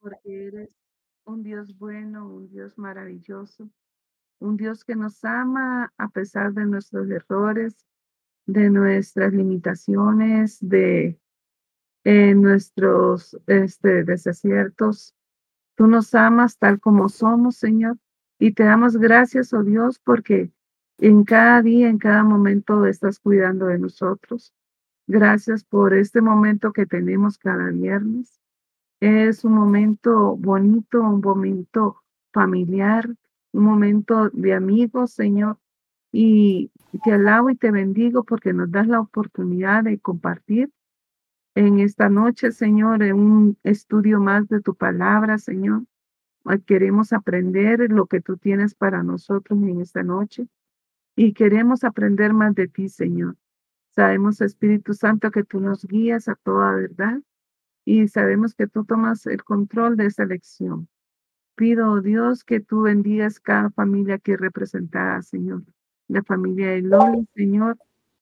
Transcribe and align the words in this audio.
porque 0.00 0.46
eres 0.46 0.76
un 1.24 1.42
Dios 1.42 1.76
bueno, 1.76 2.28
un 2.28 2.48
Dios 2.48 2.78
maravilloso, 2.78 3.68
un 4.40 4.56
Dios 4.56 4.84
que 4.84 4.96
nos 4.96 5.24
ama 5.24 5.92
a 5.98 6.08
pesar 6.08 6.52
de 6.54 6.64
nuestros 6.64 7.10
errores, 7.10 7.84
de 8.46 8.70
nuestras 8.70 9.32
limitaciones, 9.32 10.58
de 10.60 11.20
eh, 12.04 12.34
nuestros 12.34 13.36
este, 13.46 14.04
desaciertos. 14.04 15.14
Tú 15.74 15.86
nos 15.86 16.14
amas 16.14 16.56
tal 16.58 16.80
como 16.80 17.08
somos, 17.08 17.56
Señor, 17.56 17.98
y 18.38 18.52
te 18.52 18.64
damos 18.64 18.96
gracias, 18.96 19.52
oh 19.52 19.62
Dios, 19.62 19.98
porque 19.98 20.50
en 20.98 21.24
cada 21.24 21.60
día, 21.62 21.88
en 21.88 21.98
cada 21.98 22.24
momento 22.24 22.86
estás 22.86 23.20
cuidando 23.20 23.66
de 23.66 23.78
nosotros. 23.78 24.54
Gracias 25.06 25.64
por 25.64 25.94
este 25.94 26.20
momento 26.20 26.72
que 26.72 26.86
tenemos 26.86 27.38
cada 27.38 27.70
viernes. 27.70 28.40
Es 29.00 29.44
un 29.44 29.52
momento 29.52 30.36
bonito, 30.36 31.00
un 31.00 31.20
momento 31.20 32.02
familiar, 32.32 33.08
un 33.52 33.62
momento 33.62 34.28
de 34.30 34.54
amigos, 34.54 35.12
Señor. 35.12 35.58
Y 36.10 36.72
te 37.04 37.12
alabo 37.12 37.50
y 37.50 37.56
te 37.56 37.70
bendigo 37.70 38.24
porque 38.24 38.52
nos 38.52 38.70
das 38.72 38.88
la 38.88 39.00
oportunidad 39.00 39.84
de 39.84 40.00
compartir 40.00 40.70
en 41.54 41.78
esta 41.80 42.08
noche, 42.08 42.50
Señor, 42.50 43.02
un 43.02 43.56
estudio 43.62 44.20
más 44.20 44.48
de 44.48 44.60
tu 44.60 44.74
palabra, 44.74 45.38
Señor. 45.38 45.84
Queremos 46.66 47.12
aprender 47.12 47.90
lo 47.92 48.06
que 48.06 48.20
tú 48.20 48.36
tienes 48.36 48.74
para 48.74 49.02
nosotros 49.02 49.60
en 49.62 49.80
esta 49.80 50.02
noche 50.02 50.48
y 51.14 51.34
queremos 51.34 51.84
aprender 51.84 52.32
más 52.32 52.54
de 52.54 52.68
ti, 52.68 52.88
Señor. 52.88 53.36
Sabemos, 53.90 54.40
Espíritu 54.40 54.94
Santo, 54.94 55.30
que 55.30 55.44
tú 55.44 55.60
nos 55.60 55.84
guías 55.84 56.28
a 56.28 56.36
toda 56.36 56.74
verdad 56.74 57.20
y 57.90 58.06
sabemos 58.06 58.54
que 58.54 58.66
tú 58.66 58.84
tomas 58.84 59.26
el 59.26 59.42
control 59.44 59.96
de 59.96 60.04
esa 60.04 60.26
lección. 60.26 60.88
Pido, 61.54 62.02
Dios, 62.02 62.44
que 62.44 62.60
tú 62.60 62.82
bendigas 62.82 63.40
cada 63.40 63.70
familia 63.70 64.16
aquí 64.16 64.36
representada, 64.36 65.22
Señor. 65.22 65.62
La 66.06 66.22
familia 66.22 66.72
de 66.72 66.82
Loli, 66.82 67.26
Señor, 67.34 67.78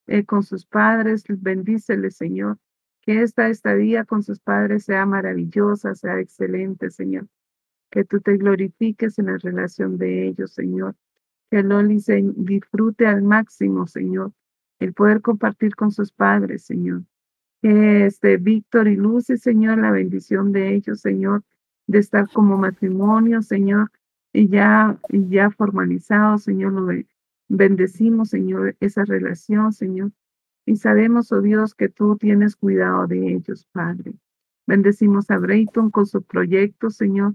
eh, 0.07 0.25
con 0.25 0.45
sus 0.45 0.67
padres, 0.67 1.25
bendícele, 1.27 2.13
Señor. 2.13 2.59
Que 3.03 3.23
esta 3.23 3.49
estadía 3.49 4.05
con 4.05 4.23
sus 4.23 4.39
padres 4.39 4.85
sea 4.85 5.05
maravillosa, 5.05 5.97
sea 5.97 6.21
excelente, 6.21 6.91
Señor. 6.91 7.27
Que 7.91 8.05
tú 8.05 8.21
te 8.21 8.37
glorifiques 8.37 9.19
en 9.19 9.27
la 9.27 9.39
relación 9.39 9.99
de 9.99 10.29
ellos, 10.29 10.53
Señor. 10.53 10.95
Que 11.51 11.65
Loli 11.65 11.99
se 11.99 12.23
disfrute 12.37 13.09
al 13.09 13.23
máximo, 13.23 13.89
Señor, 13.89 14.31
el 14.79 14.95
poder 14.95 15.23
compartir 15.23 15.75
con 15.75 15.91
sus 15.91 16.13
padres, 16.13 16.63
Señor. 16.63 17.03
Este, 17.63 18.37
Víctor 18.37 18.89
y 18.89 18.97
Lucy, 18.97 19.39
Señor, 19.39 19.79
la 19.79 19.91
bendición 19.91 20.53
de 20.53 20.75
ellos, 20.75 21.01
Señor, 21.01 21.43
de 21.87 21.99
estar 21.99 22.29
como 22.31 22.57
matrimonio, 22.59 23.43
Señor, 23.43 23.91
y 24.33 24.49
ya, 24.49 24.99
ya 25.09 25.51
formalizado, 25.51 26.39
Señor, 26.39 26.73
lo 26.73 26.87
bendecimos, 27.49 28.29
Señor, 28.31 28.77
esa 28.81 29.05
relación, 29.05 29.73
Señor. 29.73 30.13
Y 30.67 30.77
sabemos, 30.77 31.33
oh 31.33 31.41
Dios, 31.41 31.75
que 31.75 31.89
tú 31.89 32.17
tienes 32.17 32.57
cuidado 32.57 33.07
de 33.07 33.35
ellos, 33.35 33.67
Padre. 33.73 34.15
Bendecimos 34.67 35.31
a 35.31 35.39
Brayton 35.39 35.91
con 35.91 36.07
su 36.07 36.23
proyecto, 36.23 36.91
Señor, 36.91 37.35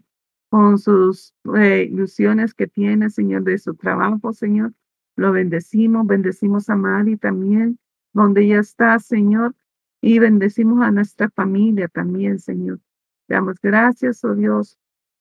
con 0.50 0.78
sus 0.78 1.34
eh, 1.56 1.88
ilusiones 1.90 2.54
que 2.54 2.68
tiene, 2.68 3.10
Señor, 3.10 3.44
de 3.44 3.58
su 3.58 3.74
trabajo, 3.76 4.34
Señor. 4.34 4.74
Lo 5.16 5.32
bendecimos, 5.32 6.06
bendecimos 6.06 6.70
a 6.70 6.76
Mari 6.76 7.16
también, 7.16 7.80
donde 8.14 8.44
ella 8.44 8.60
está, 8.60 9.00
Señor, 9.00 9.56
y 10.02 10.20
bendecimos 10.20 10.82
a 10.84 10.92
nuestra 10.92 11.30
familia 11.30 11.88
también, 11.88 12.40
Señor. 12.40 12.80
Damos 13.28 13.62
gracias, 13.62 14.24
oh 14.26 14.34
Dios, 14.34 14.78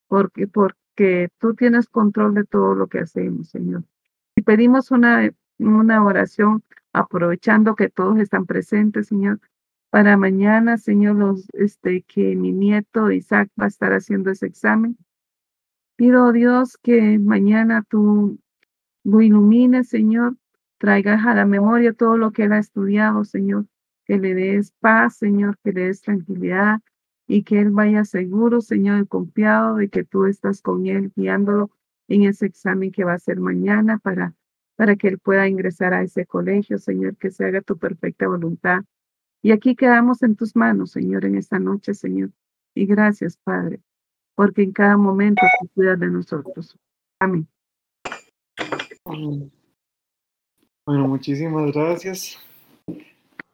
porque, 0.08 0.48
porque 0.48 1.28
tú 1.38 1.54
tienes 1.54 1.88
control 1.88 2.34
de 2.34 2.44
todo 2.44 2.74
lo 2.74 2.88
que 2.88 3.00
hacemos, 3.00 3.50
Señor. 3.50 3.84
Y 4.34 4.42
pedimos 4.42 4.90
una, 4.90 5.30
una 5.58 6.02
oración 6.02 6.64
aprovechando 6.92 7.76
que 7.76 7.90
todos 7.90 8.18
están 8.18 8.46
presentes, 8.46 9.08
Señor, 9.08 9.38
para 9.90 10.16
mañana, 10.16 10.78
Señor, 10.78 11.16
los, 11.16 11.46
este, 11.52 12.02
que 12.02 12.34
mi 12.36 12.52
nieto 12.52 13.10
Isaac 13.10 13.50
va 13.60 13.66
a 13.66 13.68
estar 13.68 13.92
haciendo 13.92 14.30
ese 14.30 14.46
examen. 14.46 14.96
Pido, 15.96 16.26
oh 16.26 16.32
Dios, 16.32 16.78
que 16.82 17.18
mañana 17.18 17.84
tú 17.88 18.38
lo 19.04 19.20
ilumines, 19.20 19.88
Señor, 19.88 20.36
traigas 20.78 21.26
a 21.26 21.34
la 21.34 21.44
memoria 21.44 21.92
todo 21.92 22.16
lo 22.16 22.30
que 22.30 22.44
él 22.44 22.52
ha 22.52 22.58
estudiado, 22.58 23.24
Señor, 23.24 23.66
que 24.10 24.18
le 24.18 24.34
des 24.34 24.72
paz, 24.80 25.18
Señor, 25.18 25.56
que 25.62 25.72
le 25.72 25.84
des 25.84 26.02
tranquilidad 26.02 26.80
y 27.28 27.44
que 27.44 27.60
él 27.60 27.70
vaya 27.70 28.04
seguro, 28.04 28.60
Señor, 28.60 28.98
y 28.98 29.06
confiado 29.06 29.76
de 29.76 29.88
que 29.88 30.02
tú 30.02 30.26
estás 30.26 30.62
con 30.62 30.84
él 30.88 31.12
guiándolo 31.14 31.70
en 32.08 32.24
ese 32.24 32.46
examen 32.46 32.90
que 32.90 33.04
va 33.04 33.12
a 33.12 33.20
ser 33.20 33.38
mañana 33.38 33.98
para, 33.98 34.34
para 34.74 34.96
que 34.96 35.06
él 35.06 35.20
pueda 35.20 35.46
ingresar 35.46 35.94
a 35.94 36.02
ese 36.02 36.26
colegio, 36.26 36.78
Señor, 36.78 37.18
que 37.18 37.30
se 37.30 37.44
haga 37.44 37.60
tu 37.60 37.78
perfecta 37.78 38.26
voluntad. 38.26 38.80
Y 39.42 39.52
aquí 39.52 39.76
quedamos 39.76 40.24
en 40.24 40.34
tus 40.34 40.56
manos, 40.56 40.90
Señor, 40.90 41.24
en 41.24 41.36
esta 41.36 41.60
noche, 41.60 41.94
Señor. 41.94 42.32
Y 42.74 42.86
gracias, 42.86 43.36
Padre, 43.36 43.78
porque 44.34 44.62
en 44.62 44.72
cada 44.72 44.96
momento 44.96 45.42
tú 45.60 45.68
cuidas 45.72 46.00
de 46.00 46.08
nosotros. 46.08 46.76
Amén. 47.20 47.46
Bueno, 50.84 51.06
muchísimas 51.06 51.70
gracias. 51.70 52.49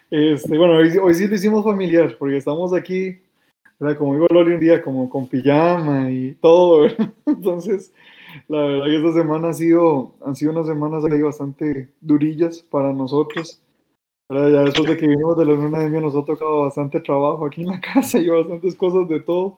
Este, 0.10 0.58
bueno, 0.60 0.78
hoy, 0.78 1.16
sí 1.16 1.28
lo 1.28 1.34
hicimos 1.34 1.64
familiar, 1.64 2.16
porque 2.20 2.38
estamos 2.38 2.72
aquí, 2.72 3.20
como 3.98 4.14
digo 4.14 4.28
Loli 4.30 4.54
un 4.54 4.60
día, 4.60 4.84
como 4.84 5.10
con 5.10 5.28
pijama 5.28 6.12
y 6.12 6.36
todo, 6.36 6.86
Entonces, 7.26 7.92
la 8.48 8.60
verdad 8.60 8.86
que 8.86 8.98
esta 8.98 9.14
semana 9.14 9.50
ha 9.50 9.54
sido, 9.54 10.14
han 10.24 10.36
sido 10.36 10.52
unas 10.52 10.68
semanas 10.68 11.04
ahí 11.04 11.20
bastante 11.20 11.90
durillas 12.00 12.62
para 12.62 12.94
nosotros. 12.94 13.60
Ya 14.30 14.64
después 14.64 14.88
de 14.88 14.98
que 14.98 15.08
vinimos 15.08 15.36
de 15.36 15.46
la 15.46 15.54
luna 15.54 15.80
de 15.80 15.90
miel 15.90 16.04
nos 16.04 16.16
ha 16.16 16.24
tocado 16.24 16.62
bastante 16.62 17.00
trabajo 17.00 17.48
aquí 17.48 17.62
en 17.62 17.70
la 17.70 17.82
casa 17.94 18.20
y 18.20 18.30
bastantes 18.30 18.76
cosas 18.76 19.08
de 19.08 19.20
todo. 19.20 19.58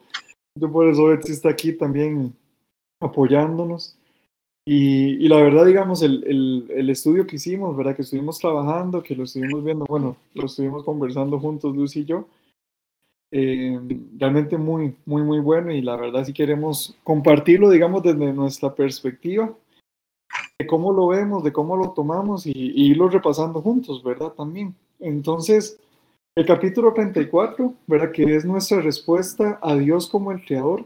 Yo 0.58 0.72
por 0.72 0.88
eso 0.88 1.08
Betsy 1.08 1.34
está 1.34 1.50
aquí 1.50 1.74
también 1.74 2.34
apoyándonos. 3.02 4.00
Y, 4.68 5.28
la 5.28 5.38
verdad, 5.38 5.66
digamos, 5.66 6.02
el, 6.02 6.24
el, 6.24 6.66
el, 6.72 6.90
estudio 6.90 7.28
que 7.28 7.36
hicimos, 7.36 7.78
¿verdad? 7.78 7.96
Que 7.96 8.02
estuvimos 8.02 8.40
trabajando, 8.40 9.04
que 9.04 9.16
lo 9.16 9.26
estuvimos 9.26 9.64
viendo, 9.64 9.86
bueno, 9.86 10.18
lo 10.34 10.48
estuvimos 10.48 10.84
conversando 10.84 11.40
juntos, 11.40 11.76
Lucy 11.76 12.00
y 12.00 12.06
yo. 12.06 12.28
Eh, 13.32 13.80
realmente 14.18 14.58
muy, 14.58 14.96
muy, 15.06 15.22
muy 15.22 15.40
bueno 15.40 15.72
y 15.72 15.82
la 15.82 15.98
verdad 15.98 16.24
si 16.24 16.32
queremos 16.32 16.96
compartirlo, 17.04 17.70
digamos, 17.70 18.02
desde 18.02 18.32
nuestra 18.34 18.74
perspectiva, 18.74 19.54
de 20.58 20.66
cómo 20.66 20.94
lo 20.94 21.08
vemos, 21.08 21.44
de 21.44 21.52
cómo 21.52 21.76
lo 21.76 21.92
tomamos 21.92 22.48
y, 22.48 22.54
y 22.56 22.92
irlo 22.92 23.10
repasando 23.10 23.62
juntos, 23.62 24.04
¿verdad? 24.04 24.30
También. 24.30 24.74
Entonces, 25.00 25.80
el 26.36 26.46
capítulo 26.46 26.92
34, 26.92 27.74
¿verdad? 27.86 28.12
Que 28.12 28.36
es 28.36 28.46
nuestra 28.46 28.82
respuesta 28.82 29.60
a 29.62 29.76
Dios 29.76 30.08
como 30.08 30.32
el 30.32 30.44
Creador, 30.44 30.86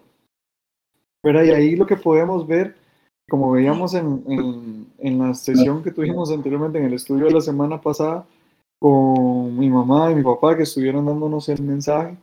¿verdad? 1.23 1.44
Y 1.44 1.51
ahí 1.51 1.75
lo 1.75 1.85
que 1.85 1.96
podemos 1.96 2.46
ver 2.46 2.75
como 3.29 3.51
veíamos 3.51 3.94
en, 3.94 4.88
en, 4.97 5.19
la 5.19 5.34
sesión 5.34 5.84
que 5.84 5.91
tuvimos 5.91 6.31
anteriormente 6.31 6.79
en 6.79 6.85
el 6.85 6.94
estudio 6.94 7.28
de 7.28 7.31
la 7.31 7.41
semana 7.41 7.79
pasada, 7.79 8.25
con 8.79 9.57
mi 9.57 9.69
mamá 9.69 10.12
y 10.12 10.16
mi 10.16 10.23
papá 10.23 10.57
que 10.57 10.63
estuvieron 10.63 11.06
dándonos 11.06 11.47
el 11.50 11.62
mensaje, 11.62 12.17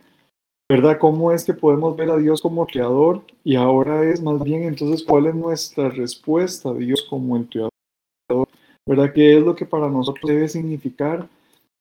¿verdad? 0.68 0.98
¿Cómo 0.98 1.32
es 1.32 1.44
que 1.44 1.54
podemos 1.54 1.96
ver 1.96 2.10
a 2.10 2.16
Dios 2.16 2.42
como 2.42 2.66
creador? 2.66 3.22
Y 3.44 3.56
ahora 3.56 4.04
es 4.04 4.22
más 4.22 4.42
bien 4.42 4.64
entonces 4.64 5.04
cuál 5.04 5.26
es 5.26 5.34
nuestra 5.34 5.88
respuesta 5.88 6.70
a 6.70 6.74
Dios 6.74 7.06
como 7.08 7.36
el 7.36 7.48
creador, 7.48 8.48
¿verdad? 8.86 9.12
¿Qué 9.14 9.38
es 9.38 9.44
lo 9.44 9.54
que 9.54 9.64
para 9.66 9.88
nosotros 9.88 10.28
debe 10.28 10.48
significar? 10.48 11.28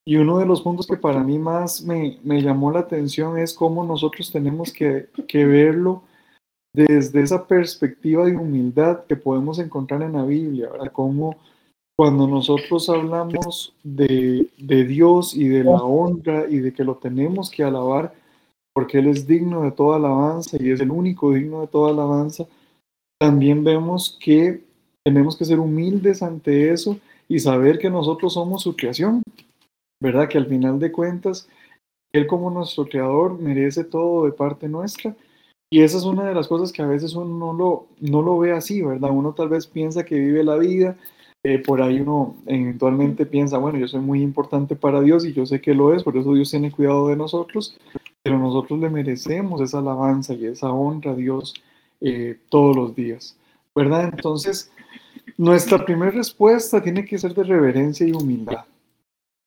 Y 0.07 0.17
uno 0.17 0.37
de 0.37 0.45
los 0.45 0.61
puntos 0.61 0.85
que 0.85 0.97
para 0.97 1.23
mí 1.23 1.39
más 1.39 1.81
me, 1.81 2.19
me 2.23 2.41
llamó 2.41 2.71
la 2.71 2.81
atención 2.81 3.39
es 3.39 3.53
cómo 3.55 3.83
nosotros 3.83 4.31
tenemos 4.31 4.71
que, 4.71 5.07
que 5.27 5.45
verlo 5.45 6.03
desde 6.75 7.21
esa 7.21 7.47
perspectiva 7.47 8.25
de 8.25 8.35
humildad 8.35 9.05
que 9.05 9.15
podemos 9.15 9.59
encontrar 9.59 10.01
en 10.01 10.13
la 10.13 10.23
Biblia, 10.23 10.69
¿verdad? 10.69 10.91
Como 10.91 11.37
cuando 11.97 12.27
nosotros 12.27 12.89
hablamos 12.89 13.73
de, 13.83 14.49
de, 14.57 14.83
Dios 14.83 15.33
y 15.33 15.47
de 15.47 15.63
la 15.63 15.81
honra 15.81 16.45
y 16.49 16.57
de 16.57 16.73
que 16.73 16.83
lo 16.83 16.95
tenemos 16.95 17.49
que 17.49 17.63
alabar 17.63 18.13
porque 18.73 18.99
Él 18.99 19.07
es 19.07 19.25
digno 19.25 19.61
de 19.61 19.71
toda 19.71 19.95
alabanza 19.95 20.57
y 20.59 20.71
es 20.71 20.81
el 20.81 20.91
único 20.91 21.31
digno 21.31 21.61
de 21.61 21.67
toda 21.67 21.91
alabanza, 21.91 22.45
también 23.17 23.63
vemos 23.63 24.17
que 24.19 24.65
tenemos 25.05 25.37
que 25.37 25.45
ser 25.45 25.59
humildes 25.59 26.21
ante 26.21 26.73
eso 26.73 26.97
y 27.29 27.39
saber 27.39 27.79
que 27.79 27.89
nosotros 27.89 28.33
somos 28.33 28.63
su 28.63 28.75
creación, 28.75 29.23
¿verdad? 30.01 30.27
Que 30.27 30.37
al 30.37 30.47
final 30.47 30.77
de 30.77 30.91
cuentas, 30.91 31.47
Él 32.13 32.27
como 32.27 32.51
nuestro 32.51 32.85
creador 32.85 33.39
merece 33.39 33.85
todo 33.85 34.25
de 34.25 34.33
parte 34.33 34.67
nuestra 34.67 35.15
y 35.69 35.81
esa 35.81 35.97
es 35.97 36.03
una 36.03 36.25
de 36.25 36.35
las 36.35 36.47
cosas 36.47 36.71
que 36.71 36.81
a 36.81 36.87
veces 36.87 37.15
uno 37.15 37.37
no 37.37 37.53
lo, 37.53 37.87
no 37.99 38.21
lo 38.21 38.37
ve 38.39 38.51
así, 38.51 38.81
¿verdad? 38.81 39.11
Uno 39.11 39.33
tal 39.33 39.49
vez 39.49 39.67
piensa 39.67 40.05
que 40.05 40.15
vive 40.15 40.43
la 40.43 40.55
vida 40.57 40.97
eh, 41.47 41.59
por 41.59 41.79
ahí 41.79 42.01
uno 42.01 42.37
eventualmente 42.47 43.23
piensa, 43.27 43.59
bueno, 43.59 43.77
yo 43.77 43.87
soy 43.87 43.99
muy 43.99 44.23
importante 44.23 44.75
para 44.75 44.99
Dios 44.99 45.23
y 45.25 45.31
yo 45.31 45.45
sé 45.45 45.61
que 45.61 45.75
lo 45.75 45.93
es, 45.93 46.01
por 46.01 46.17
eso 46.17 46.33
Dios 46.33 46.49
tiene 46.49 46.71
cuidado 46.71 47.09
de 47.09 47.15
nosotros, 47.15 47.77
pero 48.23 48.39
nosotros 48.39 48.79
le 48.79 48.89
merecemos 48.89 49.61
esa 49.61 49.77
alabanza 49.77 50.33
y 50.33 50.47
esa 50.47 50.71
honra 50.71 51.11
a 51.11 51.15
Dios 51.15 51.53
eh, 52.01 52.39
todos 52.49 52.75
los 52.75 52.95
días, 52.95 53.37
¿verdad? 53.75 54.09
Entonces, 54.11 54.71
nuestra 55.37 55.85
primera 55.85 56.09
respuesta 56.09 56.81
tiene 56.81 57.05
que 57.05 57.19
ser 57.19 57.35
de 57.35 57.43
reverencia 57.43 58.07
y 58.07 58.11
humildad. 58.11 58.65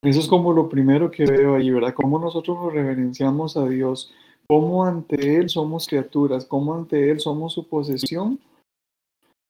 Eso 0.00 0.20
es 0.20 0.29
como 0.29 0.53
lo 0.53 0.69
primero 0.69 1.11
que 1.11 1.26
veo 1.26 1.56
ahí, 1.56 1.69
¿verdad? 1.69 1.94
Cómo 1.94 2.20
nosotros 2.20 2.59
nos 2.62 2.73
reverenciamos 2.73 3.56
a 3.56 3.67
Dios, 3.67 4.15
cómo 4.48 4.84
ante 4.84 5.36
Él 5.36 5.48
somos 5.48 5.86
criaturas, 5.86 6.46
cómo 6.46 6.74
ante 6.74 7.10
Él 7.10 7.20
somos 7.20 7.52
su 7.52 7.68
posesión 7.68 8.40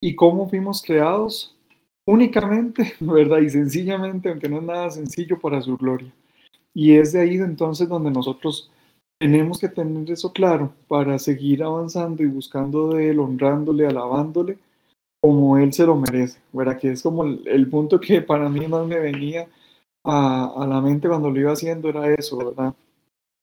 y 0.03 0.15
cómo 0.15 0.49
fuimos 0.49 0.83
creados 0.83 1.57
únicamente, 2.07 2.95
¿verdad? 3.01 3.39
Y 3.39 3.51
sencillamente, 3.51 4.29
aunque 4.29 4.49
no 4.49 4.59
es 4.59 4.65
nada 4.65 4.91
sencillo, 4.91 5.39
para 5.39 5.63
su 5.63 5.77
gloria. 5.77 6.13
Y 6.75 6.95
es 6.95 7.13
de 7.13 7.21
ahí 7.21 7.37
entonces 7.37 7.89
donde 7.89 8.11
nosotros 8.11 8.71
tenemos 9.21 9.59
que 9.59 9.69
tener 9.69 10.11
eso 10.11 10.33
claro 10.33 10.73
para 10.87 11.19
seguir 11.19 11.63
avanzando 11.63 12.23
y 12.23 12.27
buscando 12.27 12.91
de 12.91 13.11
Él, 13.11 13.19
honrándole, 13.19 13.87
alabándole, 13.87 14.59
como 15.21 15.59
Él 15.59 15.73
se 15.73 15.87
lo 15.87 15.97
merece, 15.97 16.41
¿verdad? 16.53 16.79
Que 16.79 16.93
es 16.93 17.03
como 17.03 17.25
el, 17.25 17.69
punto 17.69 18.01
que 18.01 18.23
para 18.23 18.49
mí 18.49 18.67
más 18.69 18.87
me 18.87 18.99
venía 18.99 19.49
a, 20.05 20.67
la 20.69 20.81
mente 20.81 21.09
cuando 21.09 21.31
lo 21.31 21.41
iba 21.41 21.53
haciendo, 21.53 21.89
era 21.89 22.13
eso, 22.15 22.39
¿verdad? 22.39 22.75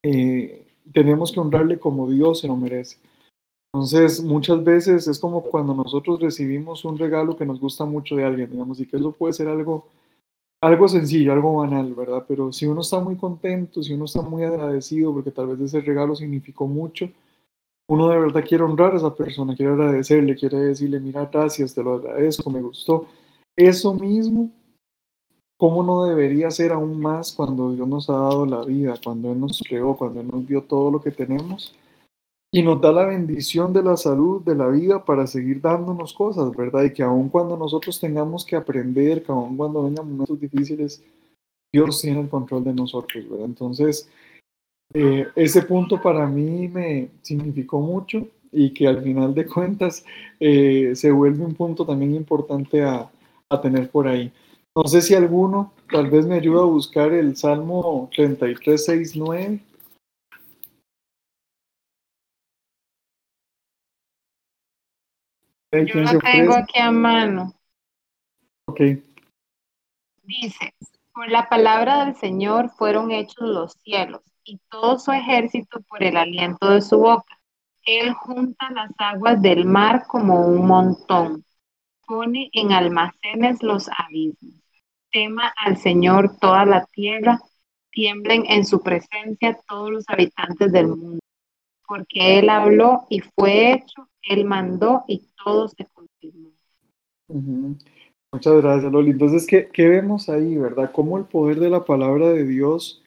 Eh, 0.03 0.64
tenemos 0.93 1.31
que 1.31 1.39
honrarle 1.39 1.79
como 1.79 2.09
Dios 2.09 2.39
se 2.39 2.47
lo 2.47 2.55
merece. 2.55 2.97
Entonces, 3.73 4.23
muchas 4.23 4.63
veces 4.63 5.07
es 5.07 5.19
como 5.19 5.43
cuando 5.43 5.73
nosotros 5.73 6.21
recibimos 6.21 6.85
un 6.85 6.97
regalo 6.97 7.35
que 7.35 7.45
nos 7.45 7.59
gusta 7.59 7.83
mucho 7.83 8.15
de 8.15 8.23
alguien, 8.23 8.49
digamos, 8.49 8.79
y 8.79 8.85
que 8.85 8.95
eso 8.95 9.11
puede 9.11 9.33
ser 9.33 9.49
algo, 9.49 9.87
algo 10.61 10.87
sencillo, 10.87 11.33
algo 11.33 11.55
banal, 11.55 11.93
¿verdad? 11.93 12.23
Pero 12.25 12.53
si 12.53 12.65
uno 12.65 12.81
está 12.81 13.01
muy 13.01 13.17
contento, 13.17 13.83
si 13.83 13.93
uno 13.93 14.05
está 14.05 14.21
muy 14.21 14.43
agradecido, 14.43 15.13
porque 15.13 15.31
tal 15.31 15.47
vez 15.47 15.59
ese 15.59 15.81
regalo 15.81 16.15
significó 16.15 16.67
mucho, 16.67 17.09
uno 17.87 18.07
de 18.07 18.17
verdad 18.17 18.45
quiere 18.47 18.63
honrar 18.63 18.93
a 18.93 18.97
esa 18.97 19.13
persona, 19.13 19.55
quiere 19.55 19.73
agradecerle, 19.73 20.35
quiere 20.35 20.57
decirle, 20.57 20.99
mira, 21.01 21.29
gracias, 21.31 21.75
te 21.75 21.83
lo 21.83 21.95
agradezco, 21.95 22.49
me 22.49 22.61
gustó. 22.61 23.07
Eso 23.57 23.93
mismo, 23.93 24.49
¿cómo 25.57 25.83
no 25.83 26.05
debería 26.05 26.51
ser 26.51 26.71
aún 26.71 26.99
más 26.99 27.31
cuando 27.33 27.71
Dios 27.73 27.87
nos 27.87 28.09
ha 28.09 28.13
dado 28.13 28.45
la 28.45 28.63
vida, 28.63 28.95
cuando 29.03 29.31
Él 29.31 29.39
nos 29.39 29.61
creó, 29.67 29.95
cuando 29.95 30.21
Él 30.21 30.27
nos 30.27 30.47
dio 30.47 30.63
todo 30.63 30.91
lo 30.91 31.01
que 31.01 31.11
tenemos? 31.11 31.75
y 32.55 32.63
nos 32.63 32.79
da 32.79 32.89
la 32.93 33.05
bendición 33.05 33.73
de 33.73 33.83
la 33.83 33.97
salud, 33.97 34.41
de 34.41 34.55
la 34.55 34.69
vida 34.69 35.03
para 35.03 35.27
seguir 35.27 35.59
dándonos 35.59 36.13
cosas, 36.13 36.55
¿verdad? 36.55 36.85
Y 36.85 36.93
que 36.93 37.03
aun 37.03 37.27
cuando 37.27 37.57
nosotros 37.57 37.99
tengamos 37.99 38.45
que 38.45 38.55
aprender, 38.55 39.23
que 39.23 39.31
aun 39.33 39.57
cuando 39.57 39.83
vengan 39.83 40.09
momentos 40.09 40.39
difíciles, 40.39 41.03
Dios 41.73 42.01
tiene 42.01 42.21
el 42.21 42.29
control 42.29 42.63
de 42.63 42.73
nosotros, 42.73 43.29
¿verdad? 43.29 43.47
Entonces, 43.47 44.09
eh, 44.93 45.27
ese 45.35 45.63
punto 45.63 46.01
para 46.01 46.25
mí 46.27 46.69
me 46.69 47.09
significó 47.23 47.81
mucho 47.81 48.25
y 48.53 48.73
que 48.73 48.87
al 48.87 49.03
final 49.03 49.33
de 49.33 49.45
cuentas 49.47 50.05
eh, 50.39 50.93
se 50.95 51.11
vuelve 51.11 51.43
un 51.43 51.55
punto 51.55 51.85
también 51.85 52.15
importante 52.15 52.81
a, 52.81 53.11
a 53.49 53.61
tener 53.61 53.89
por 53.89 54.07
ahí. 54.07 54.31
No 54.77 54.83
sé 54.89 55.01
si 55.01 55.15
alguno 55.15 55.71
tal 55.89 56.09
vez 56.09 56.25
me 56.25 56.35
ayuda 56.35 56.63
a 56.63 56.65
buscar 56.65 57.13
el 57.13 57.37
Salmo 57.37 58.09
33, 58.13 58.85
6, 58.85 59.15
9. 59.15 59.59
Yo 65.71 66.01
lo 66.01 66.19
tengo 66.19 66.55
aquí 66.55 66.77
a 66.77 66.91
mano. 66.91 67.53
Ok. 68.67 68.81
Dice, 70.23 70.73
por 71.13 71.29
la 71.29 71.47
palabra 71.47 72.03
del 72.03 72.15
Señor 72.17 72.69
fueron 72.71 73.11
hechos 73.11 73.47
los 73.47 73.73
cielos 73.81 74.23
y 74.43 74.59
todo 74.69 74.99
su 74.99 75.13
ejército 75.13 75.79
por 75.87 76.03
el 76.03 76.17
aliento 76.17 76.69
de 76.69 76.81
su 76.81 76.99
boca. 76.99 77.39
Él 77.85 78.13
junta 78.13 78.69
las 78.71 78.91
aguas 78.97 79.41
del 79.41 79.63
mar 79.63 80.05
como 80.07 80.45
un 80.45 80.67
montón, 80.67 81.45
pone 82.05 82.49
en 82.51 82.73
almacenes 82.73 83.63
los 83.63 83.89
abismos. 83.97 84.64
Tema 85.15 85.53
al 85.55 85.77
Señor 85.77 86.35
toda 86.41 86.65
la 86.65 86.85
tierra, 86.91 87.39
tiemblen 87.89 88.43
en 88.49 88.65
su 88.65 88.81
presencia 88.81 89.57
todos 89.65 89.89
los 89.89 90.03
habitantes 90.09 90.73
del 90.73 90.89
mundo, 90.89 91.19
porque 91.87 92.37
Él 92.39 92.49
habló 92.49 93.05
y 93.09 93.21
fue 93.21 93.71
hecho, 93.71 94.09
Él 94.21 94.43
mandó 94.43 95.05
y 95.07 95.25
todo 95.41 95.69
se 95.69 95.85
confirmó. 95.93 96.49
Muchas 98.33 98.61
gracias, 98.61 98.91
Loli. 98.91 99.11
Entonces, 99.11 99.47
¿qué, 99.47 99.69
¿qué, 99.71 99.87
vemos 99.87 100.27
ahí, 100.27 100.57
verdad? 100.57 100.91
Cómo 100.91 101.17
el 101.17 101.23
poder 101.23 101.61
de 101.61 101.69
la 101.69 101.85
palabra 101.85 102.27
de 102.27 102.45
Dios, 102.45 103.01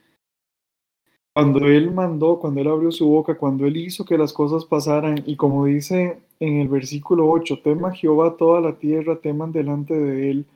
cuando 1.35 1.67
Él 1.67 1.91
mandó, 1.93 2.39
cuando 2.39 2.63
Él 2.63 2.69
abrió 2.69 2.91
su 2.91 3.07
boca, 3.07 3.37
cuando 3.37 3.67
Él 3.67 3.77
hizo 3.77 4.07
que 4.07 4.17
las 4.17 4.33
cosas 4.33 4.65
pasaran, 4.65 5.23
y 5.27 5.37
como 5.37 5.67
dice 5.67 6.23
en 6.41 6.61
el 6.61 6.69
versículo 6.69 7.31
8, 7.31 7.61
tema 7.63 7.93
Jehová 7.93 8.39
toda 8.39 8.63
la 8.63 8.79
tierra, 8.79 9.21
teman 9.21 9.53
delante 9.53 9.93
de 9.93 10.31
Él 10.31 10.47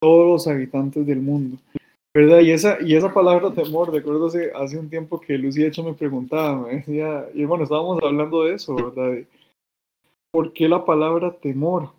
todos 0.00 0.26
los 0.26 0.46
habitantes 0.46 1.06
del 1.06 1.20
mundo. 1.20 1.58
¿Verdad? 2.14 2.40
Y 2.40 2.50
esa, 2.50 2.78
y 2.80 2.96
esa 2.96 3.14
palabra 3.14 3.52
temor, 3.52 3.92
recuerdo 3.92 4.26
hace, 4.26 4.50
hace 4.52 4.76
un 4.76 4.90
tiempo 4.90 5.20
que 5.20 5.38
Lucy 5.38 5.64
hecho 5.64 5.84
me 5.84 5.94
preguntaba, 5.94 6.66
me 6.66 6.76
decía, 6.76 7.28
y 7.34 7.44
bueno, 7.44 7.64
estábamos 7.64 8.02
hablando 8.02 8.44
de 8.44 8.54
eso, 8.54 8.74
¿verdad? 8.74 9.24
¿por 10.32 10.52
qué 10.52 10.68
la 10.68 10.84
palabra 10.84 11.32
temor? 11.32 11.90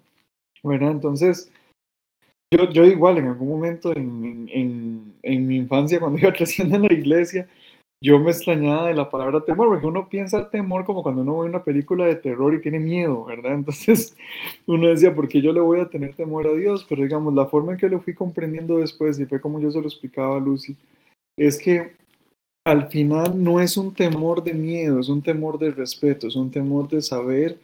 ¿Verdad? 0.63 0.91
Entonces, 0.91 1.51
yo, 2.53 2.69
yo 2.71 2.85
igual 2.85 3.17
en 3.17 3.27
algún 3.27 3.49
momento 3.49 3.95
en, 3.95 4.49
en, 4.51 5.13
en, 5.23 5.47
mi 5.47 5.55
infancia, 5.55 5.99
cuando 5.99 6.19
iba 6.21 6.33
creciendo 6.33 6.75
en 6.75 6.83
la 6.83 6.93
iglesia, 6.93 7.47
yo 8.03 8.19
me 8.19 8.31
extrañaba 8.31 8.87
de 8.87 8.95
la 8.95 9.09
palabra 9.09 9.41
temor, 9.45 9.69
porque 9.69 9.85
uno 9.85 10.09
piensa 10.09 10.49
temor 10.49 10.85
como 10.85 11.03
cuando 11.03 11.21
uno 11.21 11.39
ve 11.39 11.49
una 11.49 11.63
película 11.63 12.05
de 12.05 12.15
terror 12.15 12.53
y 12.53 12.61
tiene 12.61 12.79
miedo, 12.79 13.25
¿verdad? 13.25 13.53
Entonces 13.55 14.15
uno 14.65 14.87
decía, 14.87 15.13
¿por 15.13 15.27
qué 15.27 15.41
yo 15.41 15.53
le 15.53 15.61
voy 15.61 15.79
a 15.79 15.89
tener 15.89 16.15
temor 16.15 16.47
a 16.47 16.53
Dios? 16.53 16.85
Pero 16.89 17.03
digamos, 17.03 17.33
la 17.33 17.45
forma 17.45 17.73
en 17.73 17.77
que 17.77 17.89
lo 17.89 18.01
fui 18.01 18.15
comprendiendo 18.15 18.77
después, 18.77 19.19
y 19.19 19.25
fue 19.25 19.39
como 19.39 19.59
yo 19.59 19.69
se 19.71 19.79
lo 19.79 19.87
explicaba 19.87 20.37
a 20.37 20.39
Lucy, 20.39 20.75
es 21.37 21.59
que 21.59 21.93
al 22.65 22.89
final 22.89 23.41
no 23.41 23.59
es 23.59 23.77
un 23.77 23.93
temor 23.93 24.43
de 24.43 24.53
miedo, 24.53 24.99
es 24.99 25.09
un 25.09 25.21
temor 25.21 25.59
de 25.59 25.71
respeto, 25.71 26.27
es 26.27 26.35
un 26.35 26.51
temor 26.51 26.89
de 26.89 27.01
saber 27.01 27.57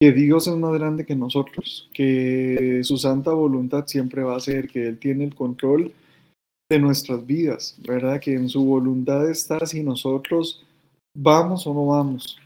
que 0.00 0.12
Dios 0.12 0.46
es 0.46 0.56
más 0.56 0.72
grande 0.74 1.04
que 1.04 1.16
nosotros, 1.16 1.88
que 1.92 2.80
su 2.84 2.98
santa 2.98 3.32
voluntad 3.32 3.86
siempre 3.86 4.22
va 4.22 4.36
a 4.36 4.40
ser, 4.40 4.68
que 4.68 4.86
Él 4.86 4.98
tiene 4.98 5.24
el 5.24 5.34
control 5.34 5.92
de 6.70 6.78
nuestras 6.78 7.24
vidas, 7.26 7.76
¿verdad? 7.78 8.20
Que 8.20 8.34
en 8.34 8.48
su 8.48 8.64
voluntad 8.64 9.28
está 9.30 9.64
si 9.66 9.82
nosotros 9.82 10.64
vamos 11.14 11.66
o 11.66 11.72
no 11.72 11.86
vamos. 11.86 12.38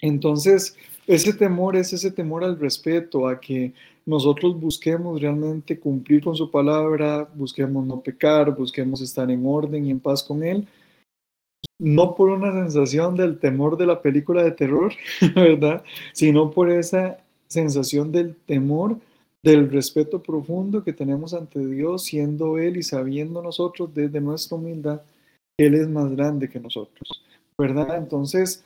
Entonces, 0.00 0.76
ese 1.06 1.32
temor 1.32 1.76
es 1.76 1.92
ese 1.92 2.10
temor 2.10 2.44
al 2.44 2.58
respeto, 2.58 3.26
a 3.26 3.40
que 3.40 3.72
nosotros 4.04 4.60
busquemos 4.60 5.20
realmente 5.20 5.80
cumplir 5.80 6.22
con 6.22 6.36
su 6.36 6.50
palabra, 6.50 7.28
busquemos 7.34 7.86
no 7.86 8.00
pecar, 8.00 8.54
busquemos 8.54 9.00
estar 9.00 9.30
en 9.30 9.46
orden 9.46 9.86
y 9.86 9.90
en 9.90 10.00
paz 10.00 10.22
con 10.22 10.42
Él, 10.42 10.68
no 11.78 12.14
por 12.14 12.28
una 12.28 12.52
sensación 12.52 13.16
del 13.16 13.38
temor 13.38 13.78
de 13.78 13.86
la 13.86 14.02
película 14.02 14.42
de 14.42 14.52
terror, 14.52 14.92
¿verdad? 15.34 15.82
Sino 16.12 16.50
por 16.50 16.70
esa 16.70 17.18
sensación 17.48 18.12
del 18.12 18.36
temor, 18.36 18.98
del 19.42 19.70
respeto 19.70 20.22
profundo 20.22 20.82
que 20.82 20.92
tenemos 20.92 21.34
ante 21.34 21.64
Dios, 21.64 22.04
siendo 22.04 22.58
Él 22.58 22.76
y 22.76 22.82
sabiendo 22.82 23.42
nosotros 23.42 23.94
desde 23.94 24.20
nuestra 24.20 24.56
humildad 24.56 25.02
que 25.56 25.66
Él 25.66 25.74
es 25.74 25.88
más 25.88 26.10
grande 26.10 26.48
que 26.48 26.60
nosotros, 26.60 27.22
¿verdad? 27.58 27.96
Entonces, 27.96 28.64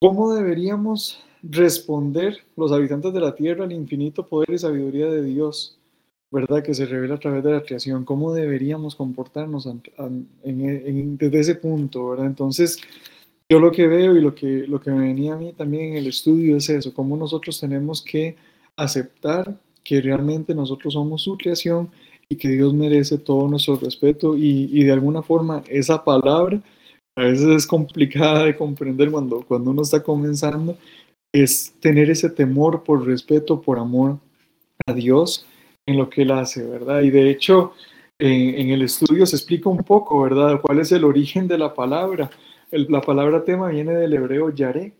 ¿cómo 0.00 0.34
deberíamos 0.34 1.24
responder 1.42 2.38
los 2.56 2.70
habitantes 2.70 3.12
de 3.12 3.20
la 3.20 3.34
tierra 3.34 3.64
al 3.64 3.72
infinito 3.72 4.26
poder 4.26 4.50
y 4.50 4.58
sabiduría 4.58 5.06
de 5.06 5.22
Dios? 5.24 5.78
¿verdad? 6.32 6.62
Que 6.62 6.72
se 6.72 6.86
revela 6.86 7.16
a 7.16 7.20
través 7.20 7.44
de 7.44 7.52
la 7.52 7.62
creación, 7.62 8.06
cómo 8.06 8.32
deberíamos 8.32 8.96
comportarnos 8.96 9.68
desde 10.42 11.40
ese 11.40 11.54
punto, 11.56 12.08
¿verdad? 12.08 12.26
Entonces, 12.26 12.80
yo 13.50 13.60
lo 13.60 13.70
que 13.70 13.86
veo 13.86 14.16
y 14.16 14.22
lo 14.22 14.34
que, 14.34 14.66
lo 14.66 14.80
que 14.80 14.90
me 14.90 15.08
venía 15.08 15.34
a 15.34 15.36
mí 15.36 15.52
también 15.52 15.90
en 15.90 15.96
el 15.98 16.06
estudio 16.06 16.56
es 16.56 16.70
eso, 16.70 16.94
cómo 16.94 17.18
nosotros 17.18 17.60
tenemos 17.60 18.02
que 18.02 18.36
aceptar 18.76 19.58
que 19.84 20.00
realmente 20.00 20.54
nosotros 20.54 20.94
somos 20.94 21.22
su 21.22 21.36
creación 21.36 21.90
y 22.28 22.36
que 22.36 22.48
Dios 22.48 22.72
merece 22.72 23.18
todo 23.18 23.48
nuestro 23.48 23.76
respeto 23.76 24.36
y, 24.36 24.68
y 24.72 24.84
de 24.84 24.92
alguna 24.92 25.22
forma 25.22 25.62
esa 25.68 26.02
palabra 26.02 26.60
a 27.16 27.22
veces 27.24 27.46
es 27.48 27.66
complicada 27.66 28.44
de 28.44 28.56
comprender 28.56 29.10
cuando, 29.10 29.42
cuando 29.42 29.70
uno 29.70 29.82
está 29.82 30.02
comenzando, 30.02 30.76
es 31.32 31.74
tener 31.80 32.10
ese 32.10 32.30
temor 32.30 32.84
por 32.84 33.06
respeto, 33.06 33.60
por 33.60 33.78
amor 33.78 34.18
a 34.86 34.92
Dios 34.92 35.46
en 35.86 35.98
lo 35.98 36.08
que 36.08 36.22
él 36.22 36.30
hace, 36.30 36.64
¿verdad? 36.64 37.02
Y 37.02 37.10
de 37.10 37.30
hecho, 37.30 37.72
en, 38.18 38.70
el 38.70 38.82
estudio 38.82 39.26
se 39.26 39.36
explica 39.36 39.68
un 39.68 39.82
poco, 39.82 40.22
¿verdad? 40.22 40.60
¿Cuál 40.60 40.80
es 40.80 40.92
el 40.92 41.04
origen 41.04 41.48
de 41.48 41.58
la 41.58 41.74
palabra? 41.74 42.30
la 42.70 43.02
palabra 43.02 43.44
tema 43.44 43.68
viene 43.68 43.92
del 43.92 44.14
hebreo 44.14 44.48
yaré, 44.48 44.94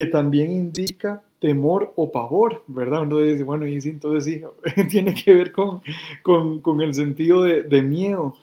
que 0.00 0.06
también 0.06 0.50
indica 0.50 1.22
temor 1.40 1.92
o 1.94 2.10
pavor, 2.10 2.64
¿verdad? 2.66 3.02
Uno 3.02 3.18
dice, 3.18 3.44
bueno, 3.44 3.66
y 3.66 3.80
sí, 3.80 3.90
entonces 3.90 4.24
sí, 4.24 4.42
tiene 4.90 5.14
que 5.14 5.34
ver 5.34 5.52
con, 5.52 5.82
con, 6.22 6.60
con 6.60 6.80
el 6.80 6.94
sentido 6.94 7.42
de, 7.42 7.62
de 7.62 7.82
miedo, 7.82 8.34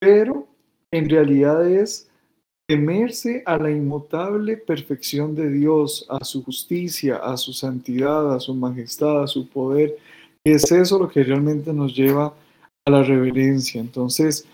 pero 0.00 0.46
en 0.90 1.08
realidad 1.08 1.66
es 1.68 2.10
temerse 2.66 3.42
a 3.44 3.58
la 3.58 3.70
inmutable 3.70 4.56
perfección 4.56 5.34
de 5.34 5.50
Dios, 5.50 6.06
a 6.08 6.24
su 6.24 6.42
justicia, 6.42 7.16
a 7.16 7.36
su 7.36 7.52
santidad, 7.52 8.34
a 8.34 8.40
su 8.40 8.54
majestad, 8.54 9.22
a 9.22 9.26
su 9.26 9.48
poder. 9.48 9.98
Es 10.42 10.72
eso 10.72 10.98
lo 10.98 11.08
que 11.08 11.22
realmente 11.22 11.72
nos 11.72 11.94
lleva 11.94 12.34
a 12.86 12.90
la 12.90 13.02
reverencia. 13.02 13.80
Entonces, 13.80 14.46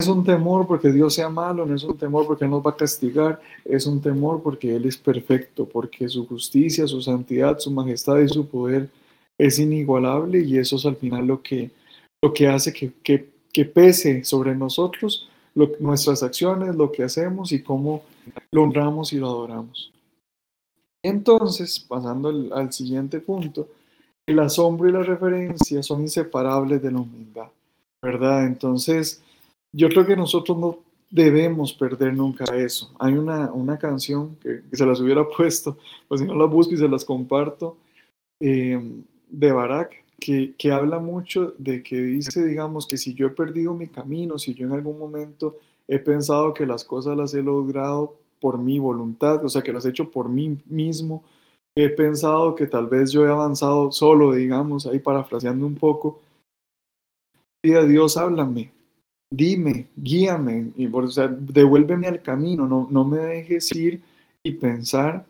es 0.00 0.08
un 0.08 0.24
temor 0.24 0.66
porque 0.66 0.90
Dios 0.90 1.14
sea 1.14 1.28
malo, 1.28 1.66
no 1.66 1.74
es 1.74 1.84
un 1.84 1.96
temor 1.96 2.26
porque 2.26 2.48
nos 2.48 2.64
va 2.64 2.70
a 2.70 2.76
castigar, 2.76 3.40
es 3.64 3.86
un 3.86 4.00
temor 4.00 4.42
porque 4.42 4.74
Él 4.74 4.86
es 4.86 4.96
perfecto, 4.96 5.68
porque 5.68 6.08
su 6.08 6.26
justicia, 6.26 6.86
su 6.86 7.02
santidad, 7.02 7.58
su 7.58 7.70
majestad 7.70 8.18
y 8.18 8.28
su 8.28 8.48
poder 8.48 8.88
es 9.38 9.58
inigualable 9.58 10.40
y 10.40 10.56
eso 10.56 10.76
es 10.76 10.86
al 10.86 10.96
final 10.96 11.26
lo 11.26 11.42
que, 11.42 11.70
lo 12.22 12.32
que 12.32 12.48
hace 12.48 12.72
que, 12.72 12.92
que, 13.52 13.64
pese 13.66 14.24
sobre 14.24 14.54
nosotros 14.54 15.28
nuestras 15.54 16.22
acciones, 16.22 16.74
lo 16.74 16.90
que 16.90 17.02
hacemos 17.02 17.52
y 17.52 17.62
cómo 17.62 18.02
lo 18.52 18.62
honramos 18.62 19.12
y 19.12 19.18
lo 19.18 19.28
adoramos. 19.28 19.92
Entonces, 21.02 21.78
pasando 21.80 22.28
al, 22.54 22.72
siguiente 22.72 23.20
punto, 23.20 23.68
el 24.26 24.38
asombro 24.38 24.88
y 24.88 24.92
la 24.92 25.02
referencia 25.02 25.82
son 25.82 26.02
inseparables 26.02 26.80
de 26.82 26.90
la 26.90 27.00
humildad, 27.00 27.48
¿verdad? 28.02 28.46
Entonces, 28.46 29.22
yo 29.72 29.88
creo 29.88 30.06
que 30.06 30.16
nosotros 30.16 30.58
no 30.58 30.78
debemos 31.10 31.72
perder 31.72 32.14
nunca 32.14 32.44
eso. 32.56 32.94
Hay 32.98 33.14
una, 33.14 33.52
una 33.52 33.78
canción 33.78 34.36
que, 34.36 34.62
se 34.72 34.86
las 34.86 35.00
hubiera 35.00 35.26
puesto, 35.36 35.78
pues 36.08 36.20
si 36.20 36.26
no 36.26 36.34
la 36.34 36.46
busco 36.46 36.74
y 36.74 36.78
se 36.78 36.88
las 36.88 37.04
comparto, 37.04 37.76
eh, 38.40 38.80
de 39.28 39.52
Barak, 39.52 40.04
que, 40.18 40.72
habla 40.72 40.98
mucho 40.98 41.54
de 41.58 41.82
que 41.82 41.96
dice, 41.96 42.44
digamos, 42.44 42.86
que 42.86 42.98
si 42.98 43.14
yo 43.14 43.28
he 43.28 43.30
perdido 43.30 43.74
mi 43.74 43.88
camino, 43.88 44.38
si 44.38 44.54
yo 44.54 44.66
en 44.66 44.72
algún 44.72 44.98
momento 44.98 45.56
he 45.88 45.98
pensado 45.98 46.52
que 46.52 46.66
las 46.66 46.84
cosas 46.84 47.16
las 47.16 47.34
he 47.34 47.42
logrado 47.42 48.16
por 48.40 48.58
mi 48.58 48.78
voluntad, 48.78 49.44
o 49.44 49.48
sea, 49.48 49.62
que 49.62 49.72
las 49.72 49.84
he 49.84 49.90
hecho 49.90 50.10
por 50.10 50.28
mí 50.28 50.58
mismo, 50.66 51.24
he 51.76 51.88
pensado 51.88 52.54
que 52.54 52.66
tal 52.66 52.86
vez 52.86 53.10
yo 53.12 53.24
he 53.24 53.30
avanzado 53.30 53.92
solo, 53.92 54.32
digamos, 54.32 54.86
ahí 54.86 54.98
parafraseando 54.98 55.66
un 55.66 55.76
poco, 55.76 56.20
y 57.62 57.74
a 57.74 57.84
Dios, 57.84 58.16
háblame, 58.16 58.72
dime, 59.30 59.86
guíame, 59.96 60.72
y, 60.76 60.86
o 60.86 61.08
sea, 61.08 61.28
devuélveme 61.28 62.08
al 62.08 62.20
camino, 62.20 62.66
no, 62.66 62.88
no 62.90 63.04
me 63.04 63.18
dejes 63.18 63.74
ir 63.74 64.00
y 64.42 64.52
pensar 64.52 65.24